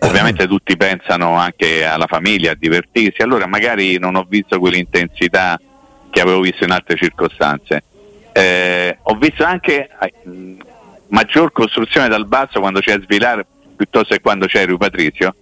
ovviamente 0.00 0.44
tutti 0.48 0.76
pensano 0.76 1.36
anche 1.36 1.86
alla 1.86 2.06
famiglia, 2.06 2.50
a 2.50 2.54
divertirsi, 2.54 3.22
allora 3.22 3.46
magari 3.46 3.98
non 3.98 4.14
ho 4.14 4.26
visto 4.28 4.58
quell'intensità 4.58 5.58
che 6.10 6.20
avevo 6.20 6.40
visto 6.40 6.64
in 6.64 6.72
altre 6.72 6.96
circostanze. 6.96 7.82
Eh, 8.32 8.98
ho 9.04 9.14
visto 9.14 9.42
anche 9.42 9.88
eh, 9.98 10.12
maggior 11.08 11.50
costruzione 11.50 12.08
dal 12.08 12.26
basso 12.26 12.60
quando 12.60 12.80
c'è 12.80 13.00
Svilar 13.00 13.42
piuttosto 13.74 14.14
che 14.14 14.20
quando 14.20 14.46
c'è 14.46 14.66
Rui 14.66 14.76
Patrizio. 14.76 15.34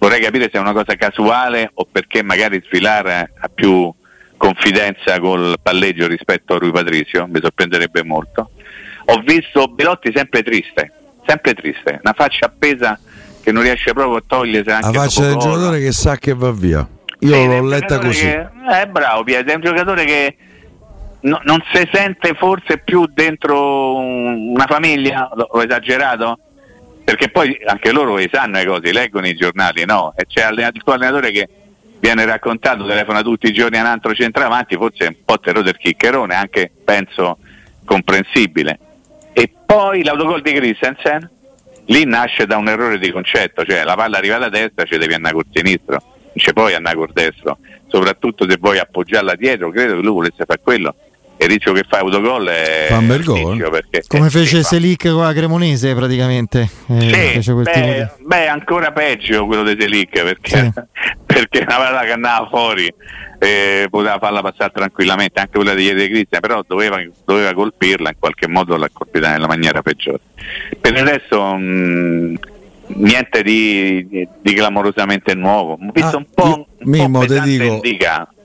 Vorrei 0.00 0.20
capire 0.20 0.44
se 0.50 0.56
è 0.56 0.60
una 0.60 0.72
cosa 0.72 0.94
casuale 0.96 1.70
o 1.74 1.86
perché 1.90 2.22
magari 2.22 2.62
Svilar 2.66 3.06
ha 3.38 3.50
più 3.54 3.92
confidenza 4.38 5.20
col 5.20 5.56
palleggio 5.62 6.06
rispetto 6.06 6.54
a 6.54 6.58
Rui 6.58 6.70
Patrizio, 6.70 7.26
mi 7.28 7.38
sorprenderebbe 7.42 8.02
molto. 8.02 8.50
Ho 9.06 9.18
visto 9.20 9.68
Belotti 9.68 10.10
sempre 10.14 10.42
triste, 10.42 10.90
sempre 11.26 11.52
triste, 11.52 12.00
una 12.02 12.14
faccia 12.14 12.46
appesa 12.46 12.98
che 13.42 13.52
non 13.52 13.62
riesce 13.62 13.92
proprio 13.92 14.16
a 14.16 14.22
togliersi 14.26 14.70
anche 14.70 14.86
La 14.96 15.02
faccia 15.02 15.20
del 15.26 15.36
giocatore 15.36 15.80
che 15.80 15.92
sa 15.92 16.16
che 16.16 16.32
va 16.34 16.50
via. 16.50 16.86
Io 17.18 17.34
Sì, 17.34 17.46
l'ho 17.46 17.62
letta 17.66 17.98
così. 17.98 18.20
che- 18.22 18.48
eh, 18.80 18.86
bravo 18.88 19.22
Pietro, 19.22 19.52
è 19.52 19.54
un 19.56 19.60
giocatore 19.60 20.04
che 20.06 20.36
no- 21.20 21.40
non 21.44 21.62
si 21.74 21.86
sente 21.92 22.32
forse 22.32 22.78
più 22.78 23.04
dentro 23.12 23.96
un- 23.96 24.52
una 24.54 24.66
famiglia, 24.66 25.28
ho 25.30 25.62
esagerato? 25.62 26.38
Perché 27.10 27.28
poi 27.28 27.58
anche 27.66 27.90
loro 27.90 28.16
sanno 28.30 28.58
le 28.58 28.66
cose, 28.66 28.92
leggono 28.92 29.26
i 29.26 29.34
giornali, 29.34 29.84
no? 29.84 30.12
E 30.16 30.26
c'è 30.26 30.48
il 30.48 30.70
tuo 30.74 30.92
allenatore 30.92 31.32
che 31.32 31.48
viene 31.98 32.24
raccontato, 32.24 32.86
telefona 32.86 33.20
tutti 33.20 33.48
i 33.48 33.52
giorni 33.52 33.78
a 33.78 33.80
un 33.80 33.86
altro 33.88 34.14
centravanti, 34.14 34.76
forse 34.76 35.06
è 35.06 35.08
un 35.08 35.16
po' 35.24 35.40
terrore 35.40 35.64
del 35.64 35.76
chiccherone, 35.76 36.36
anche 36.36 36.70
penso 36.84 37.38
comprensibile. 37.84 38.78
E 39.32 39.52
poi 39.66 40.04
l'autogol 40.04 40.40
di 40.40 40.52
Christensen, 40.52 41.28
lì 41.86 42.04
nasce 42.04 42.46
da 42.46 42.56
un 42.58 42.68
errore 42.68 43.00
di 43.00 43.10
concetto, 43.10 43.64
cioè 43.64 43.82
la 43.82 43.96
palla 43.96 44.18
arriva 44.18 44.38
da 44.38 44.48
destra 44.48 44.84
ci 44.84 44.96
devi 44.96 45.14
andare 45.14 45.34
col 45.34 45.46
sinistro, 45.52 46.00
non 46.00 46.36
ci 46.36 46.52
puoi 46.52 46.74
andare 46.74 46.94
col 46.94 47.10
destro, 47.12 47.58
soprattutto 47.88 48.48
se 48.48 48.56
vuoi 48.56 48.78
appoggiarla 48.78 49.34
dietro, 49.34 49.70
credo 49.70 49.96
che 49.96 50.00
lui 50.00 50.12
volesse 50.12 50.44
fare 50.44 50.60
quello 50.62 50.94
il 51.44 51.48
rischio 51.48 51.72
che 51.72 51.84
fa 51.88 51.98
autogol 51.98 52.46
è 52.48 52.86
Fa 52.88 52.98
un 52.98 53.06
bel 53.06 53.24
gol. 53.24 53.80
Come 54.08 54.26
eh, 54.26 54.30
fece 54.30 54.62
Selic 54.62 55.08
con 55.10 55.22
la 55.22 55.32
Cremonese 55.32 55.94
praticamente. 55.94 56.68
Eh, 56.88 57.38
Sì, 57.40 57.40
tipo 57.40 57.58
di- 57.62 57.62
beh, 57.64 58.08
beh, 58.20 58.48
ancora 58.48 58.92
peggio 58.92 59.46
quello 59.46 59.62
di 59.62 59.76
Selic 59.80 60.22
perché, 60.22 60.48
Sì. 60.74 60.80
perché 61.24 61.60
una 61.60 61.76
palla 61.76 62.00
che 62.02 62.12
andava 62.12 62.46
fuori 62.48 62.92
eh, 63.38 63.86
poteva 63.90 64.18
farla 64.18 64.42
passare 64.42 64.70
tranquillamente, 64.74 65.40
anche 65.40 65.52
quella 65.56 65.72
di 65.72 65.84
ieri 65.84 66.02
di 66.02 66.08
Cristian, 66.12 66.40
però 66.42 66.62
doveva, 66.66 67.00
doveva 67.24 67.54
colpirla, 67.54 68.10
in 68.10 68.16
qualche 68.18 68.46
modo 68.46 68.76
l'ha 68.76 68.90
colpita 68.92 69.30
nella 69.30 69.46
maniera 69.46 69.80
peggiore. 69.80 70.20
Per 70.78 70.92
il 70.94 71.04
resto 71.06 71.54
mh, 71.54 72.34
niente 72.96 73.42
di, 73.42 74.06
di- 74.08 74.28
di 74.42 74.52
clamorosamente 74.52 75.32
nuovo, 75.34 75.72
ho 75.72 75.90
visto 75.90 76.16
Ah, 76.16 76.18
un 76.18 76.26
po', 76.34 76.46
io- 76.46 76.54
un 76.54 76.64
po' 76.64 76.84
Mimmo, 76.84 77.20
te 77.20 77.26
pesante 77.28 77.50
dico, 77.50 77.80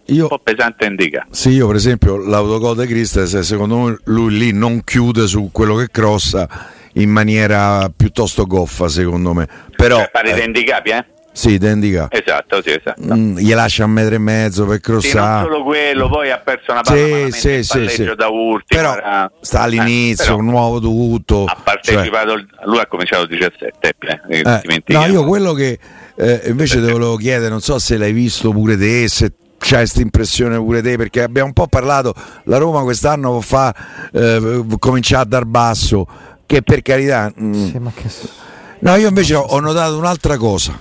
io- 0.08 0.24
un 0.24 0.28
po' 0.30 0.40
pesante 0.40 0.86
in 0.86 0.96
diga. 0.96 1.26
Sì, 1.32 1.50
io 1.50 1.68
per 1.68 1.76
esempio 1.76 2.18
l'autogol 2.18 2.76
di 2.78 2.88
Christensen, 2.88 3.44
secondo 3.44 3.78
me 3.78 3.98
lui 4.06 4.38
lì 4.38 4.52
non 4.52 4.84
chiude 4.84 5.28
su 5.28 5.50
quello 5.52 5.76
che 5.76 5.88
crossa 5.92 6.48
in 6.94 7.10
maniera 7.10 7.92
piuttosto 7.96 8.46
goffa, 8.46 8.88
secondo 8.88 9.34
me. 9.34 9.48
Però 9.76 9.98
Cioè, 9.98 10.10
fare 10.14 10.32
eh, 10.32 10.34
dei 10.36 10.44
handicapi, 10.44 10.90
eh? 10.92 11.06
sì, 11.34 11.58
da 11.58 11.72
indicare. 11.72 12.18
Esatto, 12.24 12.62
sì, 12.62 12.70
esatto. 12.70 13.14
Mm, 13.14 13.38
gli 13.38 13.54
lascia 13.54 13.84
un 13.84 13.92
metro 13.92 14.16
e 14.16 14.20
mezzo 14.20 14.64
per 14.66 14.76
Sì, 14.76 14.82
crossare. 14.82 15.44
solo 15.44 15.64
quello, 15.64 16.08
poi 16.08 16.32
ha 16.32 16.38
perso 16.38 16.72
una 16.72 16.80
palla 16.82 17.30
Sì, 17.32 17.62
sì, 17.62 17.64
sì, 17.64 17.88
sì. 17.90 18.12
da 18.16 18.30
Urti. 18.30 18.74
Però 18.74 18.96
era- 18.96 19.30
sta 19.42 19.60
all'inizio, 19.62 20.24
eh, 20.24 20.28
però 20.38 20.40
nuovo 20.40 20.80
tutto. 20.80 21.44
ha 21.44 21.58
partecipato, 21.62 22.36
lui 22.64 22.80
ha 22.80 22.86
cominciato 22.88 23.24
a 23.24 23.28
17, 23.28 23.78
eh, 23.82 23.96
Cioè, 24.00 24.22
eh, 24.30 24.60
dimentichiamo. 24.62 25.06
no, 25.08 25.12
io 25.12 25.26
quello 25.26 25.52
che 25.52 25.78
eh, 26.16 26.42
invece 26.46 26.80
te 26.82 26.90
volevo 26.90 27.18
chiedere, 27.18 27.50
non 27.50 27.60
so 27.60 27.78
se 27.80 27.98
l'hai 27.98 28.14
visto 28.14 28.52
pure 28.52 28.78
te, 28.78 29.10
se 29.10 29.34
c'hai 29.68 29.80
questa 29.80 30.02
impressione 30.02 30.58
pure 30.58 30.82
te, 30.84 30.96
perché 30.96 31.24
abbiamo 31.24 31.48
un 31.48 31.54
po' 31.54 31.66
parlato, 31.68 32.14
la 32.44 32.58
Roma 32.58 32.82
quest'anno 32.84 33.42
fa 33.42 33.74
eh, 34.12 34.64
cominciare 34.78 35.24
a 35.24 35.26
dar 35.26 35.46
basso, 35.46 36.06
che 36.46 36.62
per 36.62 36.82
carità... 36.84 37.32
mm, 37.40 37.54
Sì, 37.72 37.78
ma 37.80 37.92
che- 37.94 38.44
No, 38.80 38.96
io 38.96 39.08
invece 39.08 39.34
ho, 39.34 39.42
ho 39.42 39.60
notato 39.60 39.98
un'altra 39.98 40.38
cosa. 40.38 40.78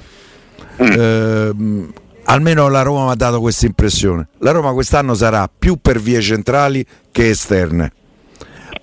Mm. 0.82 0.86
Ehm, 1.00 1.92
almeno 2.24 2.68
la 2.68 2.82
Roma 2.82 3.06
mi 3.06 3.10
ha 3.12 3.14
dato 3.14 3.40
questa 3.40 3.64
impressione. 3.64 4.28
La 4.38 4.50
Roma 4.50 4.72
quest'anno 4.72 5.14
sarà 5.14 5.48
più 5.56 5.76
per 5.80 5.98
vie 6.00 6.20
centrali 6.20 6.84
che 7.10 7.30
esterne. 7.30 7.90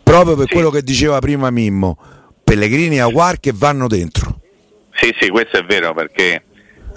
Proprio 0.01 0.35
per 0.35 0.47
Sì. 0.47 0.53
quello 0.53 0.71
che 0.71 0.81
diceva 0.81 1.19
prima 1.19 1.51
Mimmo, 1.51 1.97
Pellegrini 2.43 2.95
e 2.95 3.01
Aguar 3.01 3.39
che 3.39 3.51
vanno 3.53 3.87
dentro. 3.87 4.39
Sì, 4.95 5.13
sì, 5.19 5.29
questo 5.29 5.57
è 5.57 5.63
vero 5.63 5.93
perché 5.93 6.41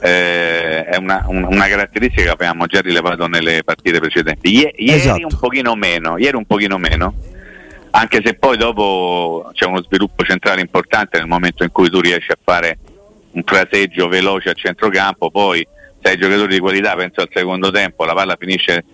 eh, 0.05 0.85
è 0.85 0.97
una, 0.97 1.25
un- 1.29 1.45
una 1.49 1.67
caratteristica 1.67 2.25
che 2.25 2.31
abbiamo 2.31 2.67
già 2.67 2.81
rilevato 2.83 3.27
nelle 3.27 3.63
partite 3.65 3.99
precedenti. 4.01 4.53
Ie- 4.55 4.75
ieri 4.77 4.99
Esatto. 5.01 5.27
un 5.31 5.39
pochino 5.41 5.75
meno, 5.77 6.19
ieri 6.19 6.37
un 6.37 6.45
pochino 6.45 6.77
meno, 6.77 7.15
anche 7.93 8.21
se 8.23 8.35
poi 8.35 8.59
dopo 8.59 9.49
c'è 9.55 9.65
uno 9.65 9.83
sviluppo 9.83 10.23
centrale 10.25 10.61
importante 10.61 11.17
nel 11.19 11.27
momento 11.27 11.63
in 11.65 11.71
cui 11.73 11.89
tu 11.89 12.01
riesci 12.01 12.31
a 12.33 12.37
fare 12.43 12.77
un 13.33 13.43
fraseggio 13.47 14.09
veloce 14.09 14.51
a 14.51 14.53
centrocampo, 14.53 15.31
poi 15.31 15.67
sei 16.03 16.19
giocatori 16.19 16.53
di 16.55 16.61
qualità, 16.61 16.95
penso 16.97 17.23
al 17.23 17.31
secondo 17.33 17.71
tempo, 17.71 18.05
la 18.05 18.13
palla 18.13 18.37
finisce 18.39 18.85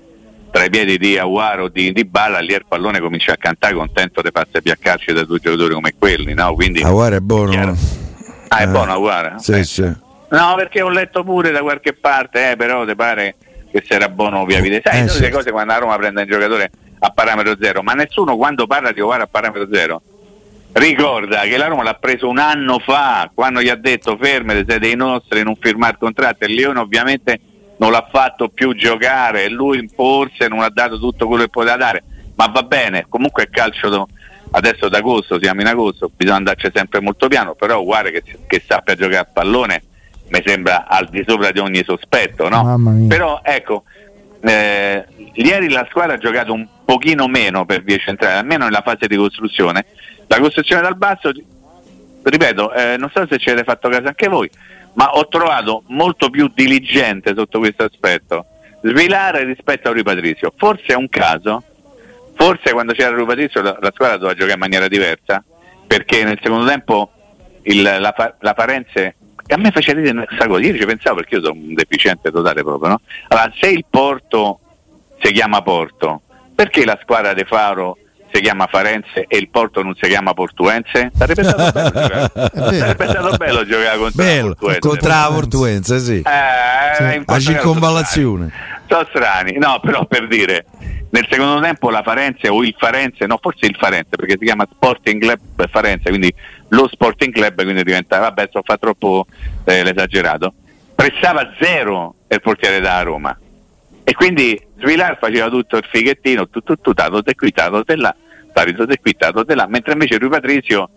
tra 0.53 0.65
i 0.65 0.71
piedi 0.71 0.97
di 0.97 1.19
Aguaro 1.19 1.65
o 1.65 1.69
di, 1.69 1.93
di 1.93 2.05
Balla, 2.05 2.39
lì 2.39 2.53
il 2.53 2.65
pallone 2.69 3.01
comincia 3.01 3.33
a 3.33 3.37
cantare 3.37 3.75
contento 3.75 4.23
di 4.23 4.31
farsi 4.33 4.63
piaccarci 4.63 5.13
da 5.13 5.25
due 5.25 5.41
giocatori 5.41 5.75
come 5.75 5.95
quelli, 5.99 6.35
no? 6.35 6.55
Quindi, 6.55 6.83
Aguar 6.83 7.15
è 7.15 7.21
buono. 7.21 7.51
Chiaro. 7.51 7.77
ah, 8.49 8.59
è 8.59 8.63
Eh, 8.63 8.69
buono 8.69 8.93
Aguara? 8.93 9.39
Sì, 9.39 9.53
Eh. 9.53 9.65
sì. 9.65 9.93
No, 10.31 10.55
perché 10.57 10.81
ho 10.83 10.89
letto 10.89 11.25
pure 11.25 11.51
da 11.51 11.61
qualche 11.61 11.93
parte, 11.93 12.53
eh, 12.53 12.57
però 12.57 12.85
ti 12.85 12.95
pare 12.95 13.35
che 13.71 13.83
se 13.87 13.95
era 13.95 14.09
buono 14.09 14.45
via 14.45 14.61
vita. 14.61 14.91
Sai, 14.91 15.01
Eh, 15.01 15.07
tutte 15.07 15.15
le 15.15 15.21
certo. 15.23 15.37
cose 15.39 15.51
quando 15.51 15.73
la 15.73 15.79
Roma 15.79 15.97
prende 15.97 16.23
un 16.23 16.29
giocatore 16.29 16.71
a 17.01 17.11
parametro 17.11 17.57
zero, 17.61 17.83
ma 17.83 17.93
nessuno 17.95 18.37
quando 18.37 18.67
parla 18.67 18.93
di 18.93 19.01
Ovara 19.01 19.25
a 19.25 19.29
parametro 19.29 19.69
zero 19.73 20.03
ricorda 20.73 21.41
che 21.41 21.57
la 21.57 21.67
Roma 21.67 21.83
l'ha 21.83 21.95
preso 21.95 22.29
un 22.29 22.39
anno 22.39 22.79
fa, 22.79 23.29
quando 23.35 23.61
gli 23.61 23.69
ha 23.69 23.75
detto 23.75 24.17
fermete, 24.17 24.65
siete 24.65 24.79
dei 24.79 24.95
nostri, 24.95 25.43
non 25.43 25.57
firmare 25.59 25.97
contratto, 25.99 26.45
e 26.45 26.49
Leone 26.49 26.79
ovviamente 26.79 27.41
non 27.79 27.91
l'ha 27.91 28.07
fatto 28.09 28.49
più 28.49 28.73
giocare, 28.75 29.45
e 29.45 29.49
lui 29.49 29.91
forse 29.93 30.47
non 30.47 30.61
ha 30.61 30.71
dato 30.71 30.97
tutto 30.99 31.27
quello 31.27 31.43
che 31.43 31.49
poteva 31.49 31.77
dare, 31.77 32.05
ma 32.37 32.47
va 32.47 32.63
bene, 32.63 33.07
comunque 33.09 33.45
è 33.45 33.51
calcio 33.51 33.89
do- 33.89 34.09
adesso 34.53 34.87
ad 34.87 34.95
agosto, 34.95 35.41
siamo 35.41 35.61
in 35.61 35.67
agosto, 35.67 36.09
bisogna 36.15 36.37
andarci 36.37 36.71
sempre 36.73 37.01
molto 37.01 37.27
piano, 37.27 37.55
però 37.55 37.83
guarda 37.83 38.11
che, 38.11 38.23
che 38.47 38.63
sappia 38.65 38.95
giocare 38.95 39.19
a 39.19 39.25
pallone 39.25 39.83
mi 40.31 40.43
sembra 40.45 40.87
al 40.89 41.09
di 41.09 41.25
sopra 41.27 41.51
di 41.51 41.59
ogni 41.59 41.83
sospetto, 41.85 42.49
no? 42.49 42.63
Però 43.09 43.41
ecco, 43.43 43.85
eh, 44.43 45.05
ieri 45.35 45.69
la 45.71 45.87
squadra 45.91 46.15
ha 46.15 46.19
giocato 46.19 46.53
un 46.53 46.67
pochino 46.85 47.27
meno 47.29 47.65
per 47.67 47.83
vie 47.83 47.99
centrali, 47.99 48.39
almeno 48.39 48.65
nella 48.65 48.83
fase 48.83 49.07
di 49.07 49.17
costruzione. 49.17 49.85
La 50.29 50.39
costruzione 50.39 50.83
dal 50.83 50.97
basso, 50.97 51.31
ripeto, 52.23 52.73
eh, 52.73 52.97
non 52.97 53.11
so 53.13 53.27
se 53.29 53.39
ci 53.39 53.51
avete 53.51 53.65
fatto 53.65 53.89
caso 53.89 54.07
anche 54.07 54.29
voi, 54.29 54.49
ma 54.95 55.13
ho 55.13 55.27
trovato 55.29 55.83
molto 55.89 56.31
più 56.31 56.51
diligente 56.55 57.33
sotto 57.37 57.59
questo 57.59 57.85
aspetto 57.85 58.47
Svilare 58.83 59.45
rispetto 59.45 59.89
a 59.89 59.93
Rui 59.93 60.03
Patrizio. 60.03 60.53
Forse 60.57 60.87
è 60.87 60.95
un 60.95 61.09
caso, 61.11 61.63
forse 62.35 62.73
quando 62.73 62.93
c'era 62.95 63.11
Rui 63.11 63.27
Patrizio 63.27 63.61
la, 63.61 63.77
la 63.81 63.91
squadra 63.93 64.17
doveva 64.17 64.33
giocare 64.35 64.55
in 64.55 64.59
maniera 64.59 64.89
diversa, 64.89 65.45
perché 65.87 66.25
nel 66.25 66.39
secondo 66.43 66.67
tempo 66.67 67.11
il- 67.65 67.83
la, 67.83 68.35
la 68.41 68.55
Farenze 68.55 69.17
e 69.51 69.55
a 69.55 69.57
me 69.57 69.73
faceva 69.73 69.99
ridere 69.99 70.27
questa 70.27 70.47
cosa, 70.47 70.65
io 70.65 70.79
ci 70.79 70.87
pensavo 70.87 71.17
perché 71.17 71.35
io 71.35 71.43
sono 71.43 71.55
un 71.55 71.75
deficiente 71.75 72.31
totale 72.31 72.63
proprio, 72.63 72.91
no? 72.91 73.01
Allora, 73.27 73.53
se 73.59 73.67
il 73.67 73.85
Porto 73.91 74.61
si 75.21 75.33
chiama 75.33 75.61
Porto, 75.61 76.21
perché 76.55 76.85
la 76.85 76.97
squadra 77.03 77.35
De 77.35 77.45
Faro 77.45 77.99
si 78.33 78.41
chiama 78.43 78.69
Farenze 78.69 79.25
e 79.27 79.37
il 79.39 79.49
Porto 79.49 79.83
non 79.83 79.97
si 80.01 80.07
chiama 80.07 80.35
Portuense? 80.35 81.11
Sarebbe 81.17 81.43
stato 81.43 81.73
bello 81.73 82.31
sarebbe 82.79 83.09
stato 83.09 83.37
bello 83.37 83.67
giocare 83.67 83.99
contro 83.99 84.23
Bello, 84.25 84.49
la 84.51 84.55
Portuense. 84.55 84.79
contro 84.89 85.09
la 85.09 85.31
Portuense, 85.33 85.99
sì. 85.99 86.19
Eh, 86.19 86.95
Sì. 86.95 87.23
La 87.27 87.41
circonvallazione. 87.41 88.53
Sono 88.87 89.07
strani, 89.09 89.59
no, 89.59 89.81
però 89.83 90.05
per 90.05 90.29
dire, 90.29 90.65
nel 91.11 91.27
secondo 91.29 91.61
tempo 91.61 91.91
la 91.91 92.03
Farenze 92.03 92.49
o 92.49 92.63
il 92.63 92.75
Farenze, 92.79 93.27
no, 93.27 93.37
forse 93.43 93.67
il 93.67 93.75
Farenze, 93.77 94.11
perché 94.17 94.37
si 94.39 94.45
chiama 94.45 94.65
Sporting 94.73 95.21
Club 95.21 95.69
Farenze, 95.69 96.09
quindi 96.09 96.33
lo 96.71 96.89
Sporting 96.89 97.33
Club, 97.33 97.63
quindi 97.63 97.83
diventa, 97.83 98.19
vabbè, 98.19 98.49
so 98.51 98.63
fa 98.63 98.77
troppo 98.77 99.27
eh, 99.65 99.83
l'esagerato, 99.83 100.53
pressava 100.95 101.53
zero 101.61 102.15
il 102.29 102.41
portiere 102.41 102.81
da 102.81 103.01
Roma. 103.03 103.37
E 104.03 104.13
quindi 104.15 104.61
Svilar 104.79 105.19
faceva 105.19 105.49
tutto 105.49 105.77
il 105.77 105.87
fighettino, 105.89 106.49
tutto, 106.49 106.75
tutto, 106.75 106.95
tato 106.95 107.23
te 107.23 107.35
qui, 107.35 107.53
tato 107.53 107.85
te 107.85 107.97
là, 107.97 108.15
tato 108.53 108.87
te 108.87 108.99
qui, 108.99 109.15
tato 109.15 109.45
te 109.45 109.55
là, 109.55 109.67
mentre 109.67 109.93
invece 109.93 110.19
Rui 110.19 110.29
Patrizio 110.29 110.89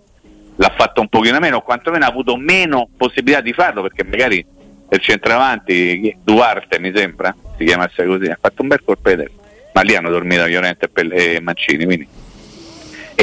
l'ha 0.55 0.73
fatto 0.75 1.01
un 1.01 1.07
pochino 1.09 1.39
meno, 1.39 1.57
o 1.57 1.61
quantomeno 1.61 2.05
ha 2.05 2.09
avuto 2.09 2.35
meno 2.35 2.89
possibilità 2.95 3.41
di 3.41 3.53
farlo, 3.53 3.81
perché 3.81 4.03
magari 4.03 4.45
il 4.89 4.99
centravanti, 4.99 6.17
Duarte 6.23 6.79
mi 6.79 6.91
sembra, 6.95 7.35
si 7.57 7.65
chiamasse 7.65 8.05
così, 8.05 8.27
ha 8.27 8.37
fatto 8.39 8.61
un 8.61 8.67
bel 8.67 8.81
testa. 8.83 9.23
ma 9.73 9.81
lì 9.81 9.95
hanno 9.95 10.09
dormito 10.09 10.45
Llorente 10.45 10.89
e 10.93 11.39
Mancini, 11.39 11.85
quindi 11.85 12.07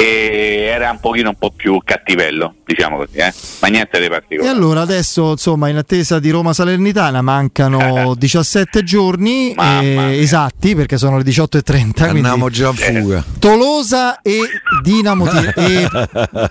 e 0.01 0.63
era 0.73 0.89
un 0.89 0.99
pochino 0.99 1.29
un 1.29 1.35
po' 1.37 1.51
più 1.55 1.79
cattivello, 1.83 2.55
diciamo 2.65 2.97
così, 2.97 3.17
eh? 3.17 3.31
ma 3.59 3.67
niente 3.67 3.99
di 3.99 4.05
E 4.05 4.09
particolare. 4.09 4.49
allora 4.49 4.81
adesso 4.81 5.31
insomma 5.31 5.69
in 5.69 5.77
attesa 5.77 6.19
di 6.19 6.29
Roma 6.31 6.53
Salernitana 6.53 7.21
mancano 7.21 8.15
17 8.17 8.83
giorni 8.83 9.53
eh, 9.53 10.17
esatti 10.19 10.73
perché 10.75 10.97
sono 10.97 11.17
le 11.17 11.23
18.30 11.23 11.61
quindi 11.71 11.93
Andiamo 12.21 12.49
già 12.49 12.69
a 12.69 12.73
fuga. 12.73 13.23
Tolosa 13.37 14.21
e 14.21 14.39
Dinamo 14.81 15.27
Tir- 15.27 15.53
e 15.57 15.87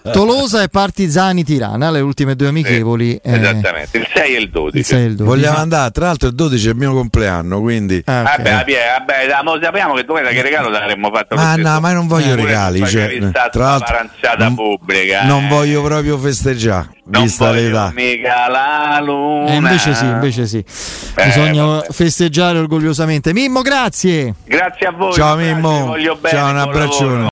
Tolosa 0.12 0.62
e 0.62 0.68
Partizani 0.68 1.42
Tirana 1.42 1.90
le 1.90 2.00
ultime 2.00 2.36
due 2.36 2.48
amichevoli 2.48 3.16
eh, 3.16 3.36
Esattamente, 3.36 3.98
il 3.98 4.06
6 4.14 4.34
e 4.34 4.38
il 4.38 4.50
12. 4.50 4.78
il 4.78 4.84
6 4.84 4.98
e 5.00 5.04
il 5.06 5.16
12. 5.16 5.24
Vogliamo 5.36 5.58
andare, 5.58 5.90
tra 5.90 6.06
l'altro 6.06 6.28
il 6.28 6.34
12 6.34 6.66
è 6.66 6.70
il 6.70 6.76
mio 6.76 6.92
compleanno, 6.92 7.60
quindi... 7.60 8.00
Ah, 8.06 8.20
ok. 8.22 8.36
Vabbè, 8.36 8.50
vabbè, 8.50 9.28
vabbè, 9.28 9.60
sappiamo 9.64 9.94
che 9.94 10.04
tu 10.04 10.14
che 10.14 10.42
regalo 10.42 10.68
l'avremmo 10.68 11.10
fatto 11.12 11.34
Ma 11.34 11.56
no, 11.56 11.80
ma 11.80 11.88
io 11.88 11.94
non 11.94 12.06
voglio 12.06 12.34
Pure 12.34 12.44
regali, 12.44 12.86
cioè, 12.86 13.18
l'altro 13.42 13.86
sparanzata 13.86 14.44
non- 14.44 14.54
pubblica, 14.54 15.22
non 15.24 15.44
eh. 15.44 15.48
voglio 15.48 15.82
proprio 15.82 16.18
festeggiare, 16.18 16.88
non 17.04 17.22
vista 17.22 17.50
l'età. 17.50 17.90
mica 17.94 18.48
la 18.48 19.00
luna. 19.02 19.50
Eh, 19.50 19.54
invece 19.56 19.94
sì, 19.94 20.04
invece 20.04 20.46
sì. 20.46 20.58
Eh, 20.58 21.24
Bisogna 21.24 21.64
vabbè. 21.64 21.86
festeggiare 21.92 22.58
orgogliosamente. 22.58 23.32
Mimmo, 23.32 23.62
grazie. 23.62 24.34
Grazie 24.44 24.86
a 24.86 24.92
voi. 24.92 25.12
Ciao 25.12 25.36
grazie, 25.36 25.54
Mimmo, 25.54 25.86
voglio 25.86 26.16
bene, 26.16 26.36
ciao 26.36 26.50
un 26.50 26.58
abbraccione. 26.58 27.10
lavoro. 27.10 27.28